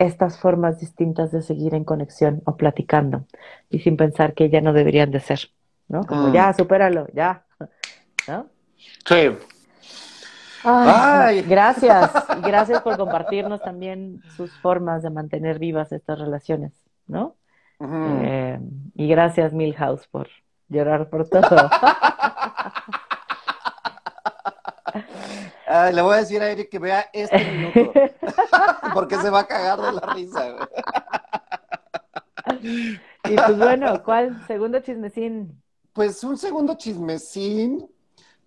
[0.00, 3.26] estas formas distintas de seguir en conexión o platicando
[3.68, 5.50] y sin pensar que ya no deberían de ser,
[5.88, 6.04] ¿no?
[6.06, 6.32] Como mm.
[6.32, 7.44] ya, supéralo, ya,
[8.26, 8.46] ¿no?
[9.06, 9.36] Sí.
[10.64, 16.72] Ay, Gracias, gracias por compartirnos también sus formas de mantener vivas estas relaciones,
[17.06, 17.36] ¿no?
[17.82, 18.58] Eh,
[18.94, 20.28] y gracias Milhouse por
[20.68, 21.70] llorar por todo.
[25.92, 27.92] le voy a decir a Eric que vea este minuto,
[28.94, 30.56] porque se va a cagar de la risa.
[32.60, 35.62] y pues bueno, ¿cuál segundo chismecín?
[35.92, 37.88] Pues un segundo chismecín.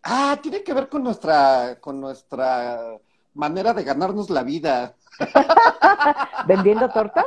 [0.03, 2.97] Ah, tiene que ver con nuestra, con nuestra
[3.33, 4.95] manera de ganarnos la vida.
[6.47, 7.25] ¿Vendiendo tortas?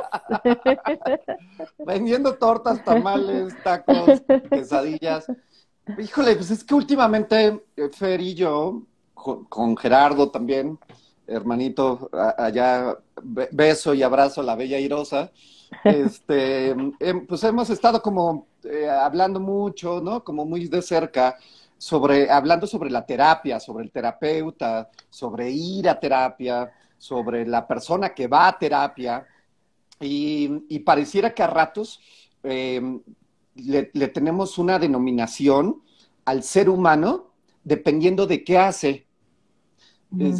[1.79, 5.25] Vendiendo tortas, tamales, tacos, quesadillas.
[5.97, 8.83] Híjole, pues es que últimamente eh, Fer y yo,
[9.17, 10.79] con, Gerardo también,
[11.25, 12.97] hermanito, allá
[13.51, 15.31] beso y abrazo a la bella Irosa,
[15.83, 20.23] este, em, pues hemos estado como eh, hablando mucho, ¿no?
[20.23, 21.35] Como muy de cerca
[21.77, 28.13] sobre, hablando sobre la terapia, sobre el terapeuta, sobre ir a terapia, sobre la persona
[28.13, 29.25] que va a terapia
[29.99, 31.99] y, pareciera que a ratos
[32.43, 32.81] eh,
[33.55, 35.81] le, tenemos una denominación
[36.25, 37.31] al ser humano
[37.63, 39.06] dependiendo de qué hace.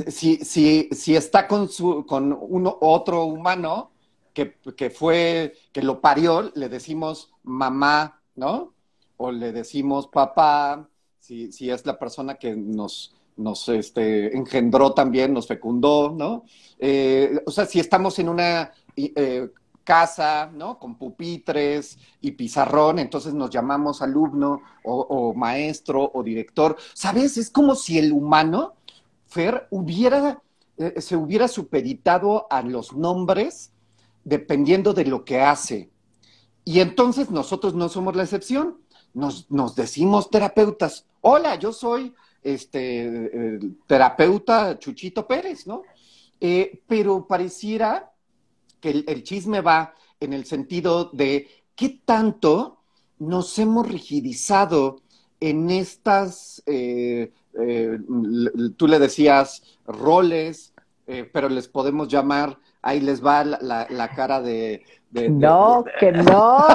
[0.07, 3.91] Si, si, si, está con, su, con uno, otro humano
[4.33, 8.73] que, que, fue, que lo parió, le decimos mamá, ¿no?
[9.17, 10.87] O le decimos papá,
[11.19, 16.45] si, si es la persona que nos, nos este, engendró también, nos fecundó, ¿no?
[16.79, 19.49] Eh, o sea, si estamos en una eh,
[19.83, 20.79] casa, ¿no?
[20.79, 26.75] Con pupitres y pizarrón, entonces nos llamamos alumno o, maestro o director.
[26.93, 27.37] ¿Sabes?
[27.37, 28.73] Es como si el humano,
[29.27, 30.41] Fer, hubiera,
[30.77, 33.71] eh, se hubiera supeditado a los nombres
[34.23, 35.89] dependiendo de lo que hace.
[36.65, 38.77] Y entonces nosotros no somos la excepción.
[39.13, 41.05] Nos, decimos terapeutas.
[41.21, 42.13] Hola, yo soy
[42.43, 45.81] este terapeuta Chuchito Pérez, ¿no?
[46.39, 48.11] Eh, pero pareciera
[48.79, 52.79] que el, chisme va en el sentido de qué tanto
[53.19, 55.01] nos hemos rigidizado
[55.39, 57.99] en estas, eh, eh,
[58.77, 60.73] tú le decías, roles,
[61.07, 66.67] eh, pero les podemos llamar, ahí les va la, cara de, No, que no,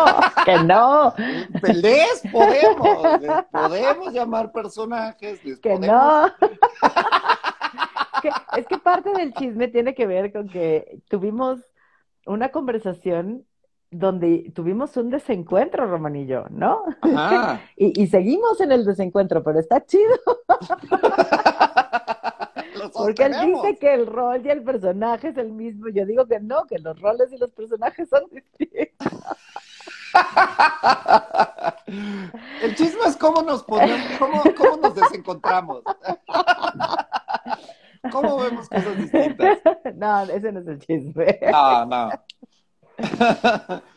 [0.44, 1.14] que no.
[1.74, 6.26] Les podemos, les podemos llamar personajes, que no.
[8.56, 11.60] es que parte del chisme tiene que ver con que tuvimos
[12.26, 13.44] una conversación
[13.92, 16.82] donde tuvimos un desencuentro, Román y yo, ¿no?
[17.76, 20.16] y, seguimos en el desencuentro, pero está chido.
[22.92, 25.88] Porque él dice que el rol y el personaje es el mismo.
[25.88, 29.12] Yo digo que no, que los roles y los personajes son distintos.
[32.62, 35.82] El chisme es cómo nos ponemos, cómo, cómo nos desencontramos.
[38.10, 39.58] ¿Cómo vemos cosas distintas?
[39.94, 41.38] No, ese no es el chisme.
[41.50, 42.10] No, no.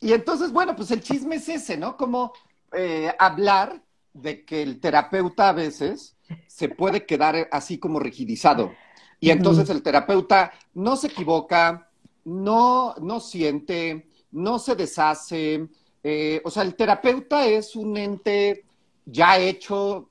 [0.00, 1.96] Y entonces, bueno, pues el chisme es ese, ¿no?
[1.96, 2.34] Como
[2.74, 6.14] eh, hablar de que el terapeuta a veces
[6.46, 8.74] se puede quedar así como rigidizado.
[9.18, 11.88] Y entonces el terapeuta no se equivoca,
[12.26, 15.66] no, no siente, no se deshace.
[16.02, 18.66] Eh, o sea, el terapeuta es un ente
[19.06, 20.10] ya hecho,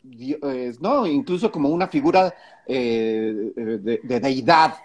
[0.80, 1.06] ¿no?
[1.06, 2.34] Incluso como una figura
[2.66, 4.76] eh, de, deidad.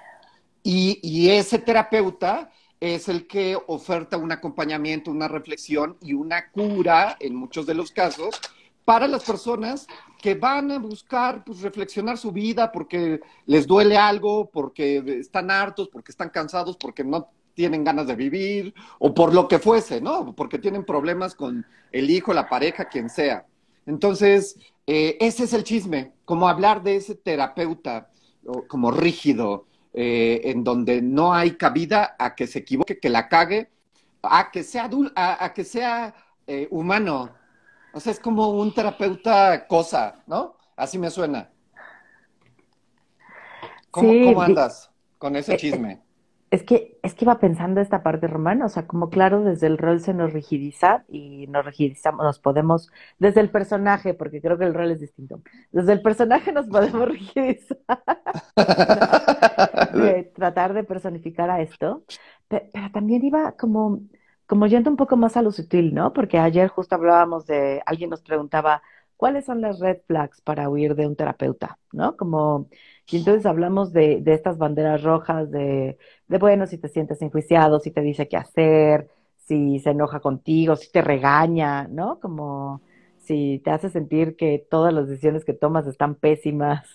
[0.62, 7.34] Y, ese terapeuta es el que oferta un acompañamiento, una reflexión y una cura, en
[7.34, 8.40] muchos de los casos,
[8.84, 9.86] para las personas
[10.20, 15.88] que van a buscar pues, reflexionar su vida porque les duele algo, porque están hartos,
[15.88, 20.32] porque están cansados, porque no tienen ganas de vivir, o por lo que fuese, ¿no?
[20.34, 23.46] Porque tienen problemas con el hijo, la pareja, quien sea.
[23.84, 28.10] Entonces, eh, ese es el chisme, como hablar de ese terapeuta
[28.68, 33.70] como rígido, eh, en donde no hay cabida a que se equivoque, que la cague,
[34.22, 36.14] a que sea, a, que sea
[36.46, 37.31] eh, humano.
[37.92, 40.57] O sea, es como un terapeuta cosa, ¿no?
[40.77, 41.51] Así me suena.
[43.90, 46.03] ¿Cómo andas con ese chisme?
[46.50, 49.76] Es que, es que iba pensando esta parte romana, o sea, como claro, desde el
[49.76, 54.64] rol se nos rigidiza y nos rigidizamos, nos podemos, desde el personaje, porque creo que
[54.64, 57.78] el rol es distinto, desde el personaje nos podemos rigidizar,
[60.34, 62.04] tratar de personificar a esto,
[62.48, 64.00] pero, también iba como,
[64.46, 66.12] como yendo un poco más a lo sutil, ¿no?
[66.14, 68.82] Porque ayer justo hablábamos de, alguien nos preguntaba,
[69.16, 71.78] ¿cuáles son las red flags para huir de un terapeuta?
[71.92, 72.16] ¿No?
[72.16, 72.68] Como
[73.11, 77.81] y entonces hablamos de, de estas banderas rojas, de, de, bueno, si te sientes enjuiciado,
[77.81, 79.09] si te dice qué hacer,
[79.47, 82.21] si se enoja contigo, si te regaña, ¿no?
[82.21, 82.83] Como
[83.18, 86.87] si te hace sentir que todas las decisiones que tomas están pésimas,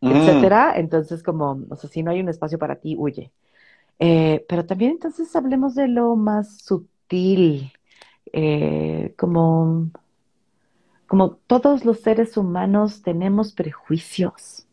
[0.00, 0.10] mm.
[0.10, 0.72] etcétera.
[0.76, 3.30] Entonces, como, o sea, si no hay un espacio para ti, huye.
[3.98, 7.72] Eh, pero también entonces hablemos de lo más sutil,
[8.32, 9.90] eh, como,
[11.06, 14.67] como todos los seres humanos tenemos prejuicios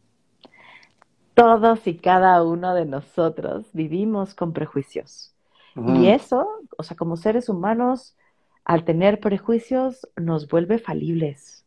[1.36, 5.34] todos y cada uno de nosotros vivimos con prejuicios.
[5.76, 8.16] Y eso, o sea, como seres humanos,
[8.64, 11.66] al tener prejuicios, nos vuelve falibles.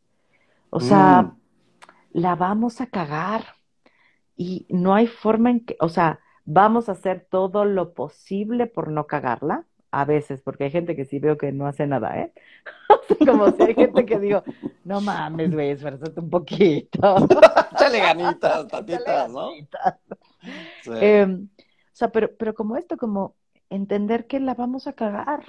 [0.70, 1.36] O sea, mm.
[2.12, 3.44] la vamos a cagar
[4.34, 8.90] y no hay forma en que, o sea, vamos a hacer todo lo posible por
[8.90, 12.32] no cagarla, a veces, porque hay gente que sí veo que no hace nada, ¿eh?
[13.26, 14.42] Como si hay gente que digo,
[14.84, 17.26] no mames, güey, esfuérzate un poquito.
[17.78, 19.50] Chale ganitas, tatitas, ¿no?
[21.00, 23.34] Em, o sea, pero, pero como esto, como
[23.70, 25.44] entender que la vamos a cagar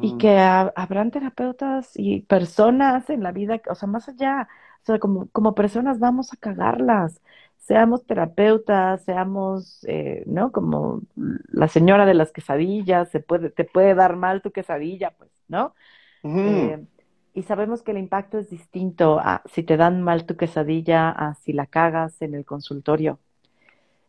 [0.00, 4.48] y que habrán terapeutas y personas en la vida, o sea, más allá,
[4.82, 7.20] o sea, como, como personas vamos a cagarlas
[7.62, 10.52] seamos terapeutas, seamos, eh, ¿no?
[10.52, 11.02] Como
[11.48, 15.74] la señora de las quesadillas, se puede, te puede dar mal tu quesadilla, pues, ¿no?
[16.42, 16.84] Eh,
[17.34, 21.34] y sabemos que el impacto es distinto a si te dan mal tu quesadilla, a
[21.36, 23.20] si la cagas en el consultorio.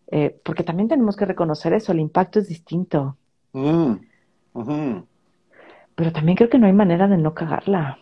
[0.07, 3.17] Eh, porque también tenemos que reconocer eso, el impacto es distinto.
[3.53, 3.95] Mm,
[5.95, 7.99] Pero también creo que no hay manera de no cagarla.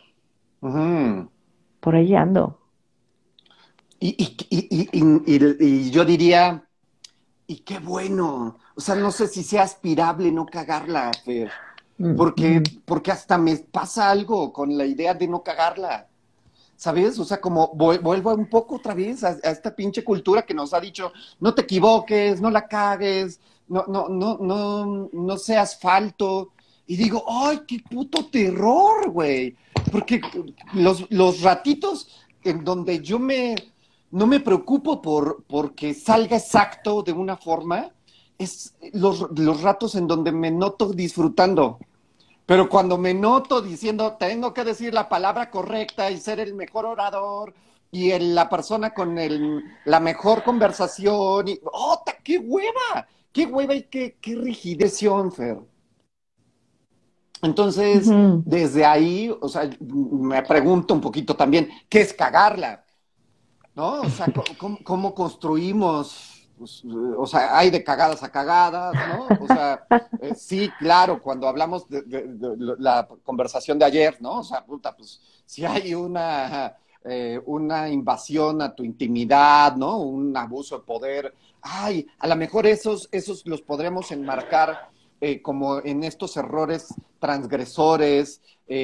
[1.81, 2.60] Por ahí ando.
[4.03, 6.67] Y, y, y, yo diría,
[7.45, 8.57] y qué bueno.
[8.75, 11.51] O sea, no sé si sea aspirable no cagarla, Fer.
[11.99, 12.63] Mm, porque, mm.
[12.83, 16.07] porque hasta me pasa algo con la idea de no cagarla.
[16.75, 17.19] ¿Sabes?
[17.19, 20.79] O sea, como vuelvo un poco otra vez a, esta pinche cultura que nos ha
[20.79, 26.53] dicho, no te equivoques, no la cagues, no, no, no, no, no seas falto.
[26.87, 29.55] Y digo, ay, qué puto terror, güey.
[29.91, 30.19] Porque
[30.73, 32.07] los, los ratitos
[32.43, 33.55] en donde yo me,
[34.11, 37.91] no me preocupo por porque salga exacto de una forma,
[38.37, 41.79] es los, los ratos en donde me noto disfrutando.
[42.45, 46.85] Pero cuando me noto diciendo, tengo que decir la palabra correcta y ser el mejor
[46.85, 47.53] orador
[47.91, 53.07] y la persona con el, la mejor conversación, y, ¡oh, qué hueva!
[53.31, 54.99] ¡Qué hueva y qué, qué rigidez,
[55.35, 55.59] Fer!
[57.41, 58.07] Entonces,
[58.45, 62.83] desde ahí, o sea, me pregunto un poquito también, ¿qué es cagarla?
[63.75, 64.01] ¿No?
[64.01, 64.27] O sea,
[64.83, 66.83] cómo construimos pues,
[67.17, 69.43] o sea, hay de cagadas a cagadas, ¿no?
[69.43, 69.83] O sea,
[70.21, 72.03] eh, sí, claro, cuando hablamos de,
[72.77, 74.41] la conversación de ayer, ¿no?
[74.41, 80.01] O sea, puta, pues si hay una, eh, una invasión a tu intimidad, ¿no?
[80.01, 85.79] Un abuso de poder, ay, a lo mejor esos, esos los podremos enmarcar eh, como
[85.79, 88.39] en estos errores transgresores,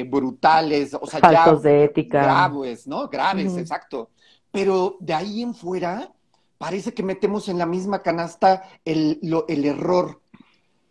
[0.08, 2.22] brutales, o sea, ya de ética.
[2.22, 3.08] graves, ¿no?
[3.08, 4.10] Graves, exacto.
[4.58, 6.12] Pero de ahí en fuera,
[6.58, 10.20] parece que metemos en la misma canasta el, el error.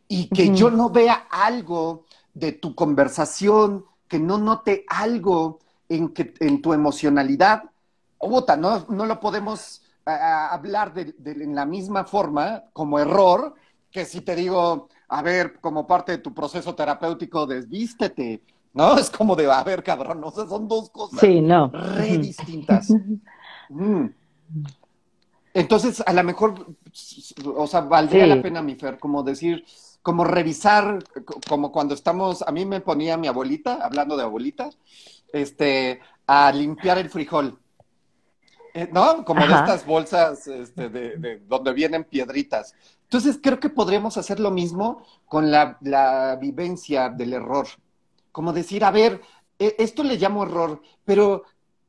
[0.07, 5.59] Y que yo no vea algo de tu conversación, que no note algo
[5.89, 7.65] en, que, en tu emocionalidad,
[8.21, 13.57] bota, no, no lo podemos hablar de, en la misma forma como error
[13.91, 18.43] que si te digo, a ver, como parte de tu proceso terapéutico, desvístete,
[18.75, 18.97] ¿no?
[18.99, 21.73] Es como de, a ver, cabrón, no sé, son dos cosas sí, no.
[21.73, 22.95] re distintas.
[23.69, 24.07] Mm.
[25.55, 26.67] Entonces, a lo mejor,
[27.57, 29.65] o sea, valdría la pena, mi Fer, como decir,
[30.03, 31.03] como revisar,
[31.49, 34.77] como cuando estamos, a mí me ponía mi abuelita, hablando de abuelitas,
[35.33, 37.59] este, a limpiar el frijol.
[38.75, 39.25] Eh, ¿No?
[39.25, 42.75] Como de estas bolsas este, de, donde vienen piedritas.
[43.05, 47.67] Entonces, creo que podríamos hacer lo mismo con la, la vivencia del error.
[48.31, 49.23] Como decir, a ver,
[49.59, 51.45] e, esto le llamo error, pero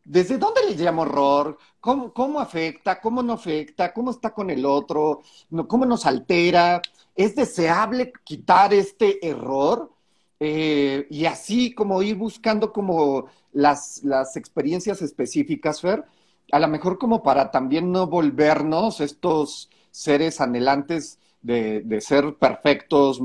[0.08, 1.58] ¿Desde dónde le llamo error?
[1.82, 3.02] ¿Cómo, ¿Cómo, afecta?
[3.02, 3.92] ¿Cómo no afecta?
[3.92, 5.22] ¿Cómo está con el otro?
[5.68, 6.82] ¿Cómo nos altera?
[7.14, 9.92] ¿Es deseable quitar este error?
[10.40, 16.06] Eh, y así como ir buscando como las, las experiencias específicas, Fer,
[16.54, 23.20] a lo mejor como para también no volvernos estos seres anhelantes de, de ser perfectos,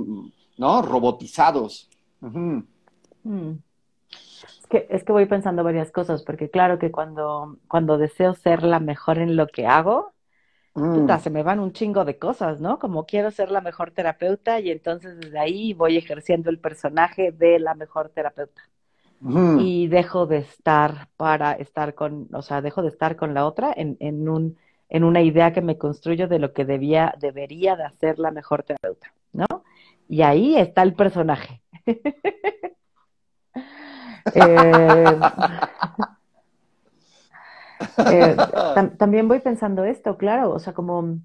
[0.56, 0.82] ¿no?
[0.82, 1.88] Robotizados
[4.90, 9.18] es que voy pensando varias cosas, porque claro que cuando, cuando deseo ser la mejor
[9.18, 10.12] en lo que hago,
[10.74, 11.08] mm.
[11.20, 12.78] se me van un chingo de cosas, ¿no?
[12.78, 17.58] Como quiero ser la mejor terapeuta y entonces desde ahí voy ejerciendo el personaje de
[17.58, 18.62] la mejor terapeuta.
[19.20, 19.60] Mm.
[19.60, 23.72] Y dejo de estar para estar con, o sea, dejo de estar con la otra
[23.76, 24.56] en, en, un,
[24.88, 28.64] en una idea que me construyo de lo que debía, debería de hacer la mejor
[28.64, 29.46] terapeuta, ¿no?
[30.08, 31.62] Y ahí está el personaje.
[34.34, 35.20] Eh,
[38.06, 38.36] eh,
[38.98, 41.18] también voy pensando esto, claro, o sea, como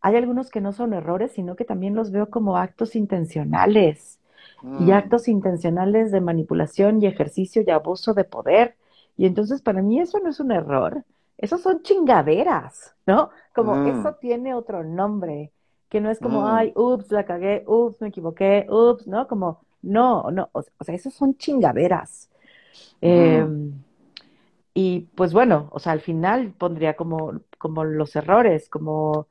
[0.00, 4.18] hay algunos que no son errores, sino que también los veo como actos intencionales
[4.62, 4.92] y mm.
[4.92, 8.76] actos intencionales de manipulación y ejercicio y abuso de poder.
[9.16, 11.04] Y entonces para mí eso no es un error,
[11.38, 13.30] eso son chingaderas, ¿no?
[13.54, 13.86] Como mm.
[13.86, 15.52] eso tiene otro nombre,
[15.88, 16.46] que no es como, mm.
[16.46, 19.26] ay, ups, la cagué, ups, me equivoqué, ups, ¿no?
[19.26, 22.28] Como, no, no, o, sea, esos son chingaderas.
[23.00, 23.72] Em,
[24.74, 29.28] y pues bueno, o sea, al final pondría como, como los errores, como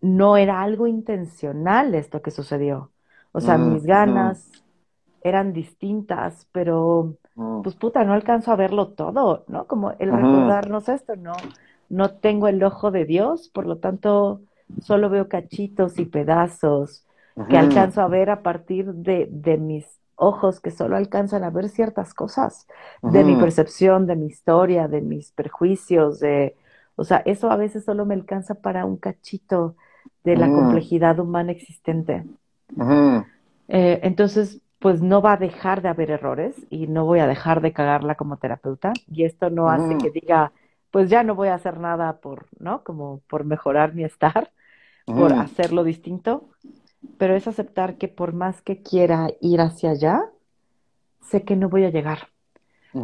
[0.00, 2.92] no era algo intencional esto que sucedió.
[3.32, 4.64] O sea, mis ganas
[5.22, 7.16] eran distintas, pero
[7.62, 9.66] pues puta, no alcanzo a verlo todo, ¿no?
[9.66, 11.34] Como el recordarnos esto, no,
[11.88, 14.42] no tengo el ojo de Dios, por lo tanto,
[14.80, 17.04] solo veo cachitos y pedazos
[17.48, 19.86] que alcanzo a ver a partir de, de mis
[20.18, 22.66] ojos que solo alcanzan a ver ciertas cosas
[23.06, 26.56] de mi percepción, de mi historia, de mis prejuicios, de,
[26.96, 29.76] o sea, eso a veces solo me alcanza para un cachito
[30.24, 32.26] de la complejidad humana existente.
[33.68, 37.60] Eh, entonces, pues no va a dejar de haber errores y no voy a dejar
[37.60, 39.00] de cagarla como terapeuta.
[39.06, 40.52] Y esto no hace que diga,
[40.90, 42.84] pues ya no voy a hacer nada por, ¿no?
[42.84, 44.52] Como por mejorar mi estar,
[45.14, 46.50] por hacerlo distinto.
[47.16, 50.22] Pero es aceptar que por más que quiera ir hacia allá,
[51.22, 52.28] sé que no voy a llegar.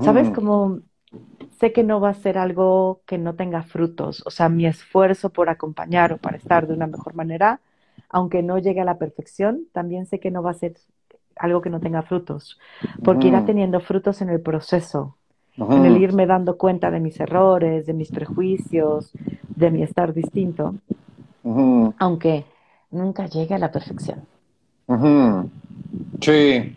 [0.00, 0.30] ¿Sabes?
[0.30, 0.80] Como
[1.60, 4.22] sé que no va a ser algo que no tenga frutos.
[4.26, 7.60] O sea, mi esfuerzo por acompañar o para estar de una mejor manera,
[8.08, 10.74] aunque no llegue a la perfección, también sé que no va a ser
[11.36, 12.58] algo que no tenga frutos,
[13.02, 15.16] porque irá teniendo frutos en el proceso,
[15.56, 19.12] en el irme dando cuenta de mis errores, de mis prejuicios,
[19.48, 20.76] de mi estar distinto,
[21.98, 22.44] aunque
[22.94, 24.26] nunca llegue a la perfección.
[26.20, 26.76] Sí,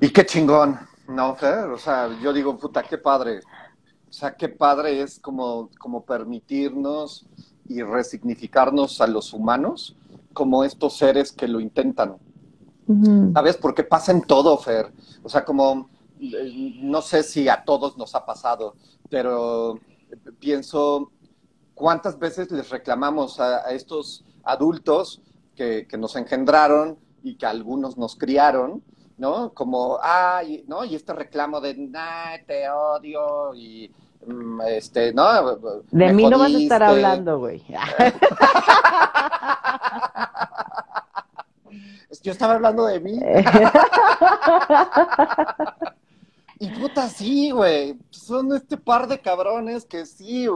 [0.00, 1.70] y qué chingón, ¿no, Fer?
[1.70, 3.40] O sea, yo digo, puta, qué padre.
[4.08, 7.26] O sea, qué padre es como, como permitirnos
[7.68, 9.96] y resignificarnos a los humanos
[10.32, 12.16] como estos seres que lo intentan.
[13.32, 13.56] ¿Sabes?
[13.56, 14.92] Porque pasa en todo, Fer.
[15.22, 18.74] O sea, como, no sé si a todos nos ha pasado,
[19.08, 19.78] pero
[20.38, 21.10] pienso
[21.74, 25.22] cuántas veces les reclamamos a, estos adultos
[25.54, 28.82] que, que, nos engendraron y que algunos nos criaron,
[29.18, 29.52] ¿no?
[29.54, 30.84] Como, ay, ¿no?
[30.84, 33.90] Y este reclamo de, nah, te odio y,
[34.26, 35.56] mm, este, ¿no?
[35.90, 37.62] De mí no vas a estar hablando, güey.
[42.22, 43.18] Yo estaba hablando de mí.
[46.60, 47.98] y puta, sí, güey.
[48.10, 50.46] Son este par de cabrones que sí.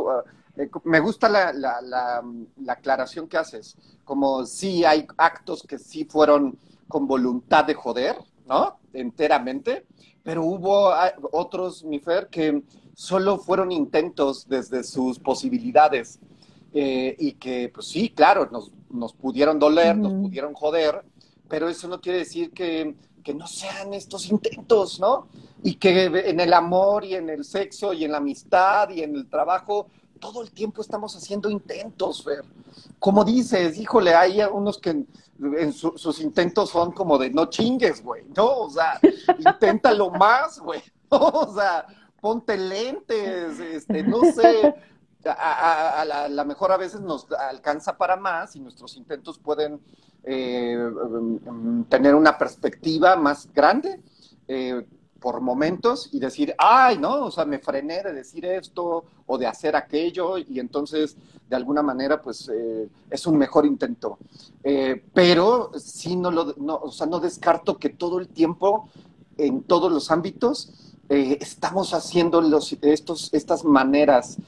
[0.57, 2.23] Eh, me gusta la, la, la,
[2.63, 3.77] la, aclaración que haces.
[4.05, 8.79] Como sí hay actos que sí fueron con voluntad de joder, ¿no?
[8.93, 9.87] Enteramente.
[10.23, 12.63] Pero hubo ah, otros, mi Fer, que
[12.95, 16.19] solo fueron intentos desde sus posibilidades.
[16.73, 21.05] Eh, y que, pues sí, claro, nos, nos pudieron doler, nos pudieron joder,
[21.49, 22.95] pero eso no quiere decir que,
[23.35, 25.27] no sean estos intentos, ¿no?
[25.65, 29.17] Y que en el amor y en el sexo y en la amistad y en
[29.17, 29.89] el trabajo,
[30.19, 32.45] todo el tiempo estamos haciendo intentos, Fer.
[32.99, 38.25] Como dices, híjole, hay unos que en sus intentos son como de no chingues, güey,
[38.37, 38.47] ¿no?
[38.47, 38.99] O sea,
[39.39, 40.83] inténtalo más, güey.
[41.09, 41.87] O sea,
[42.21, 44.75] ponte lentes, este, no sé.
[45.25, 49.81] A, a, la, mejor a veces nos alcanza para más y nuestros intentos pueden
[50.23, 54.01] eh, mm, tener una perspectiva más grande
[54.47, 54.87] eh,
[55.21, 59.47] por momentos y decir, ay, no, o sea, me frené de decir esto o de
[59.47, 61.17] hacer aquello y entonces
[61.49, 64.19] de alguna manera pues eh, es un mejor intento.
[65.15, 68.89] pero sí no lo, no, o sea, no descarto que todo el tiempo,
[69.39, 70.73] en todos los ámbitos,
[71.09, 74.39] estamos haciendo los, estos, estas maneras,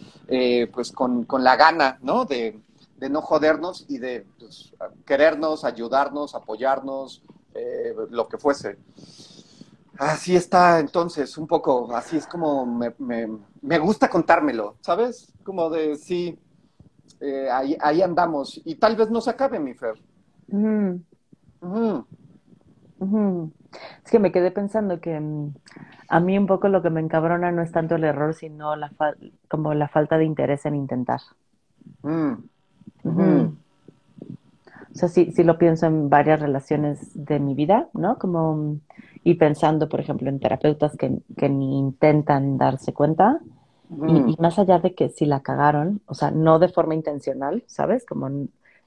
[0.73, 2.25] pues con, con, la gana, ¿no?
[2.25, 2.61] De,
[2.99, 4.73] de no jodernos y de pues,
[5.07, 7.23] querernos, ayudarnos, apoyarnos,
[7.55, 8.77] eh, lo que fuese.
[9.99, 15.33] Así está, entonces, un poco, así es como me, me, gusta contármelo, ¿sabes?
[15.43, 16.39] Como de, sí,
[17.21, 18.61] eh, ahí, ahí, andamos.
[18.65, 19.95] Y tal vez no se acabe, mi Fer.
[24.05, 25.55] Es que me quedé pensando que mm,
[26.09, 28.93] a mí un poco lo que me encabrona no es tanto el error, sino la
[29.49, 31.21] como la falta de interés en intentar.
[32.03, 32.35] Mm.
[33.05, 38.19] O sea, sí, sí lo pienso en varias relaciones de mi vida, ¿no?
[38.19, 38.79] Como,
[39.25, 43.41] y pensando, por ejemplo, en terapeutas que, que ni intentan darse cuenta.
[43.91, 48.05] y, más allá de que si la cagaron, o sea, no de forma intencional, ¿sabes?
[48.05, 48.29] Como,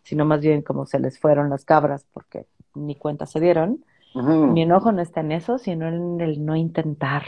[0.03, 3.83] sino más bien como se les fueron las cabras porque ni cuenta se dieron.
[4.13, 7.23] Mi enojo no está en eso, sino en el no intentar.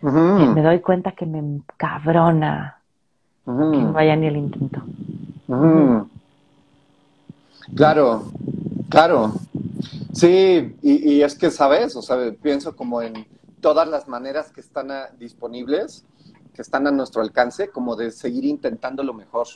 [0.00, 2.78] Me doy cuenta que me encabrona
[3.44, 4.82] que no vaya ni el intento.
[7.74, 8.24] Claro,
[8.88, 9.32] claro.
[10.12, 11.96] Sí, y, es que, ¿sabes?
[11.96, 13.26] O sea, pienso como en
[13.60, 14.88] todas las maneras que están
[15.18, 16.04] disponibles,
[16.52, 19.46] que están a nuestro alcance, como de seguir intentando lo mejor.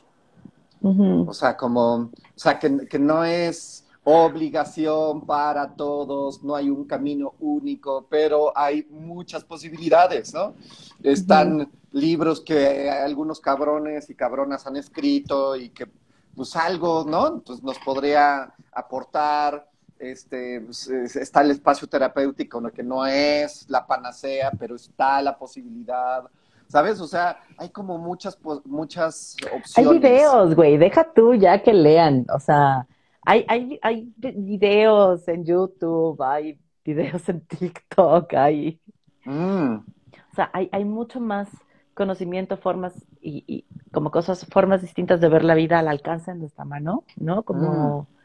[0.83, 6.85] O sea, como, o sea, que, que, no es obligación para todos, no hay un
[6.85, 10.55] camino único, pero hay muchas posibilidades, ¿no?
[11.03, 15.89] Están libros que algunos cabrones y cabronas han escrito y que
[16.37, 17.41] pues algo, ¿no?
[17.41, 19.69] Pues nos podría aportar,
[19.99, 26.25] este, pues, está el espacio terapéutico, que no es la panacea, pero está la posibilidad,
[26.69, 27.01] ¿sabes?
[27.01, 29.79] O sea, hay como muchas, muchas opciones.
[29.79, 32.87] Hay videos, güey, deja tú ya que lean, o sea,
[33.23, 38.81] hay, hay, hay videos en YouTube, hay videos en TikTok, hay...
[39.25, 39.77] Mm.
[39.77, 41.49] O sea, hay, hay mucho más
[41.95, 42.93] conocimiento, formas
[43.23, 47.43] y, como cosas, formas distintas de ver la vida al alcance de nuestra mano, ¿no?
[47.43, 48.16] Como mm.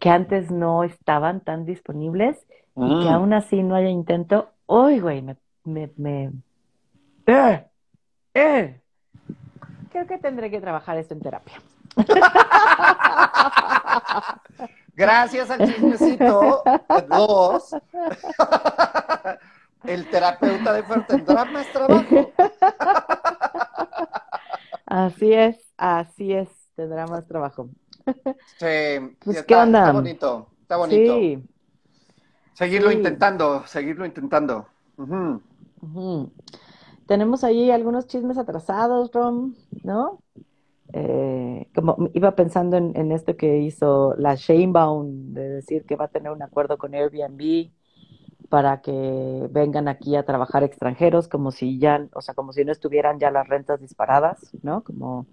[0.00, 2.36] Que antes no estaban tan disponibles
[2.76, 3.14] y que Mm.
[3.14, 6.32] aún así no haya intento, uy, güey, me, me, me...
[7.26, 7.64] ¡Eh!
[8.34, 8.80] ¡Eh!
[9.92, 11.54] Creo que tendré que trabajar esto en terapia.
[14.94, 16.62] Gracias al chismecito
[17.08, 17.74] dos,
[19.84, 22.32] el terapeuta de Fer tendrá más trabajo.
[24.86, 27.68] Así es, así es, tendrá más trabajo.
[28.58, 28.66] Sí,
[29.24, 29.78] Pues, está, ¿qué onda?
[29.80, 31.14] está bonito, está bonito.
[31.14, 31.42] Sí.
[32.54, 32.96] Seguirlo sí.
[32.96, 34.66] intentando, seguirlo intentando.
[37.06, 40.22] Tenemos ahí algunos chismes atrasados, Rom, ¿no?
[40.92, 46.06] Eh, como iba pensando en, en esto que hizo la Sheinbaum, de decir que va
[46.06, 47.70] a tener un acuerdo con Airbnb
[48.48, 52.72] para que vengan aquí a trabajar extranjeros, como si ya, o sea, como si no
[52.72, 54.82] estuvieran ya las rentas disparadas, ¿no?
[54.82, 55.26] Como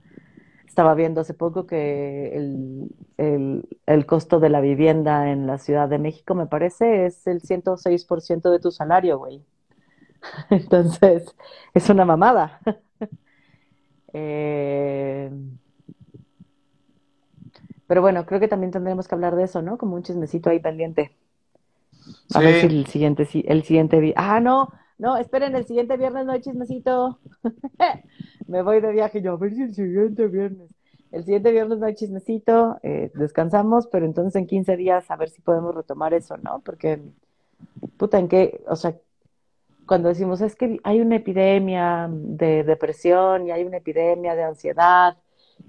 [0.68, 5.89] estaba viendo hace poco que el, el, el costo de la vivienda en la Ciudad
[5.89, 9.43] de México, me parece, es el 106% de tu salario, güey.
[10.49, 11.36] Entonces,
[11.74, 12.61] es una mamada.
[14.13, 15.30] Eh,
[17.88, 19.78] pero bueno, creo que también tendremos que hablar de eso, ¿no?
[19.78, 21.15] Como un chismecito ahí pendiente.
[22.34, 26.25] A ver si el siguiente, si- el siguiente, ah, no, no, esperen, el siguiente viernes
[26.25, 27.19] no hay chismecito.
[28.47, 30.69] Me voy de viaje yo, a ver si el siguiente viernes.
[31.11, 35.29] El siguiente viernes no hay chismecito, eh, descansamos, pero entonces en 15 días a ver
[35.29, 36.61] si podemos retomar eso, ¿no?
[36.65, 37.01] Porque,
[37.97, 38.95] puta, en qué, o sea,
[39.85, 45.17] cuando decimos es que hay una epidemia de depresión y hay una epidemia de ansiedad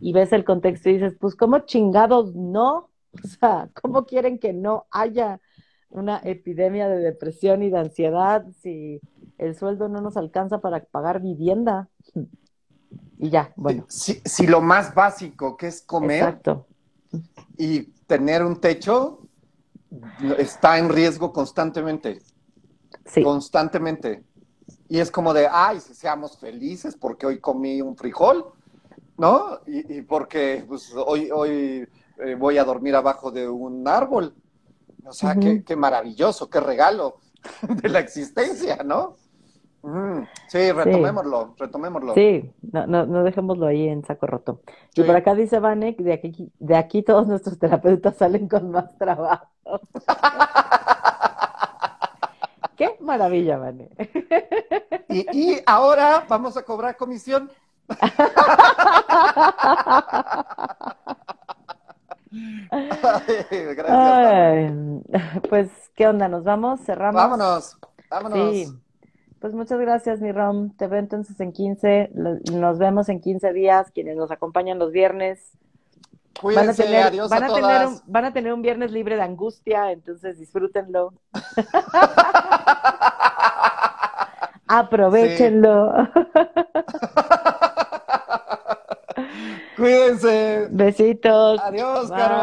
[0.01, 2.91] y ves el contexto y dices, pues ¿cómo chingados no?
[3.25, 5.41] O sea, ¿cómo quieren que no haya
[5.89, 9.01] una epidemia de depresión y de ansiedad si
[9.39, 11.89] el sueldo no nos alcanza para pagar vivienda?
[13.21, 16.69] Y ya, bueno, si, si lo más básico que es comer exacto.
[17.57, 19.27] y tener un techo
[20.39, 22.21] está en riesgo constantemente,
[23.05, 24.25] Sí, constantemente.
[24.89, 28.53] Y es como de, ay, seamos felices porque hoy comí un frijol,
[29.17, 29.61] ¿no?
[29.67, 34.35] Y, y porque pues, hoy, hoy eh, voy a dormir abajo de un árbol.
[35.05, 37.19] O sea, qué, qué maravilloso, qué regalo
[37.83, 39.17] de la existencia, ¿no?
[39.89, 42.15] Mm, sí, retomémoslo, retomémoslo.
[42.15, 44.61] sí, no, no, no dejémoslo ahí en saco roto.
[44.95, 48.71] Y por acá dice Vane que de aquí, de aquí todos nuestros terapeutas salen con
[48.71, 49.47] más trabajo.
[52.77, 53.89] Qué maravilla, Vane.
[55.09, 57.51] Y, y ahora vamos a cobrar comisión.
[62.71, 63.91] Ay, Gracias.
[63.91, 64.71] Ay,
[65.49, 66.29] pues, ¿qué onda?
[66.29, 66.81] ¿Nos vamos?
[66.81, 67.15] ¿Cerramos?
[67.15, 67.79] Vámonos,
[68.11, 68.55] vámonos.
[68.55, 68.67] Sí.
[69.41, 70.71] Pues muchas gracias, mi Rom.
[70.77, 72.11] Te veo entonces en 15.
[72.15, 73.91] Lo- Nos vemos en 15 días.
[73.93, 75.53] Quienes nos acompañan los viernes.
[76.43, 78.93] Van a Cuídense, tener, adiós van a a tener un, van a tener un viernes
[78.93, 81.13] libre de angustia, entonces disfrútenlo.
[84.69, 85.93] Aprovechenlo.
[89.77, 90.69] Cuídense.
[90.71, 91.61] Besitos.
[91.63, 92.11] Adiós.
[92.11, 92.35] Caro.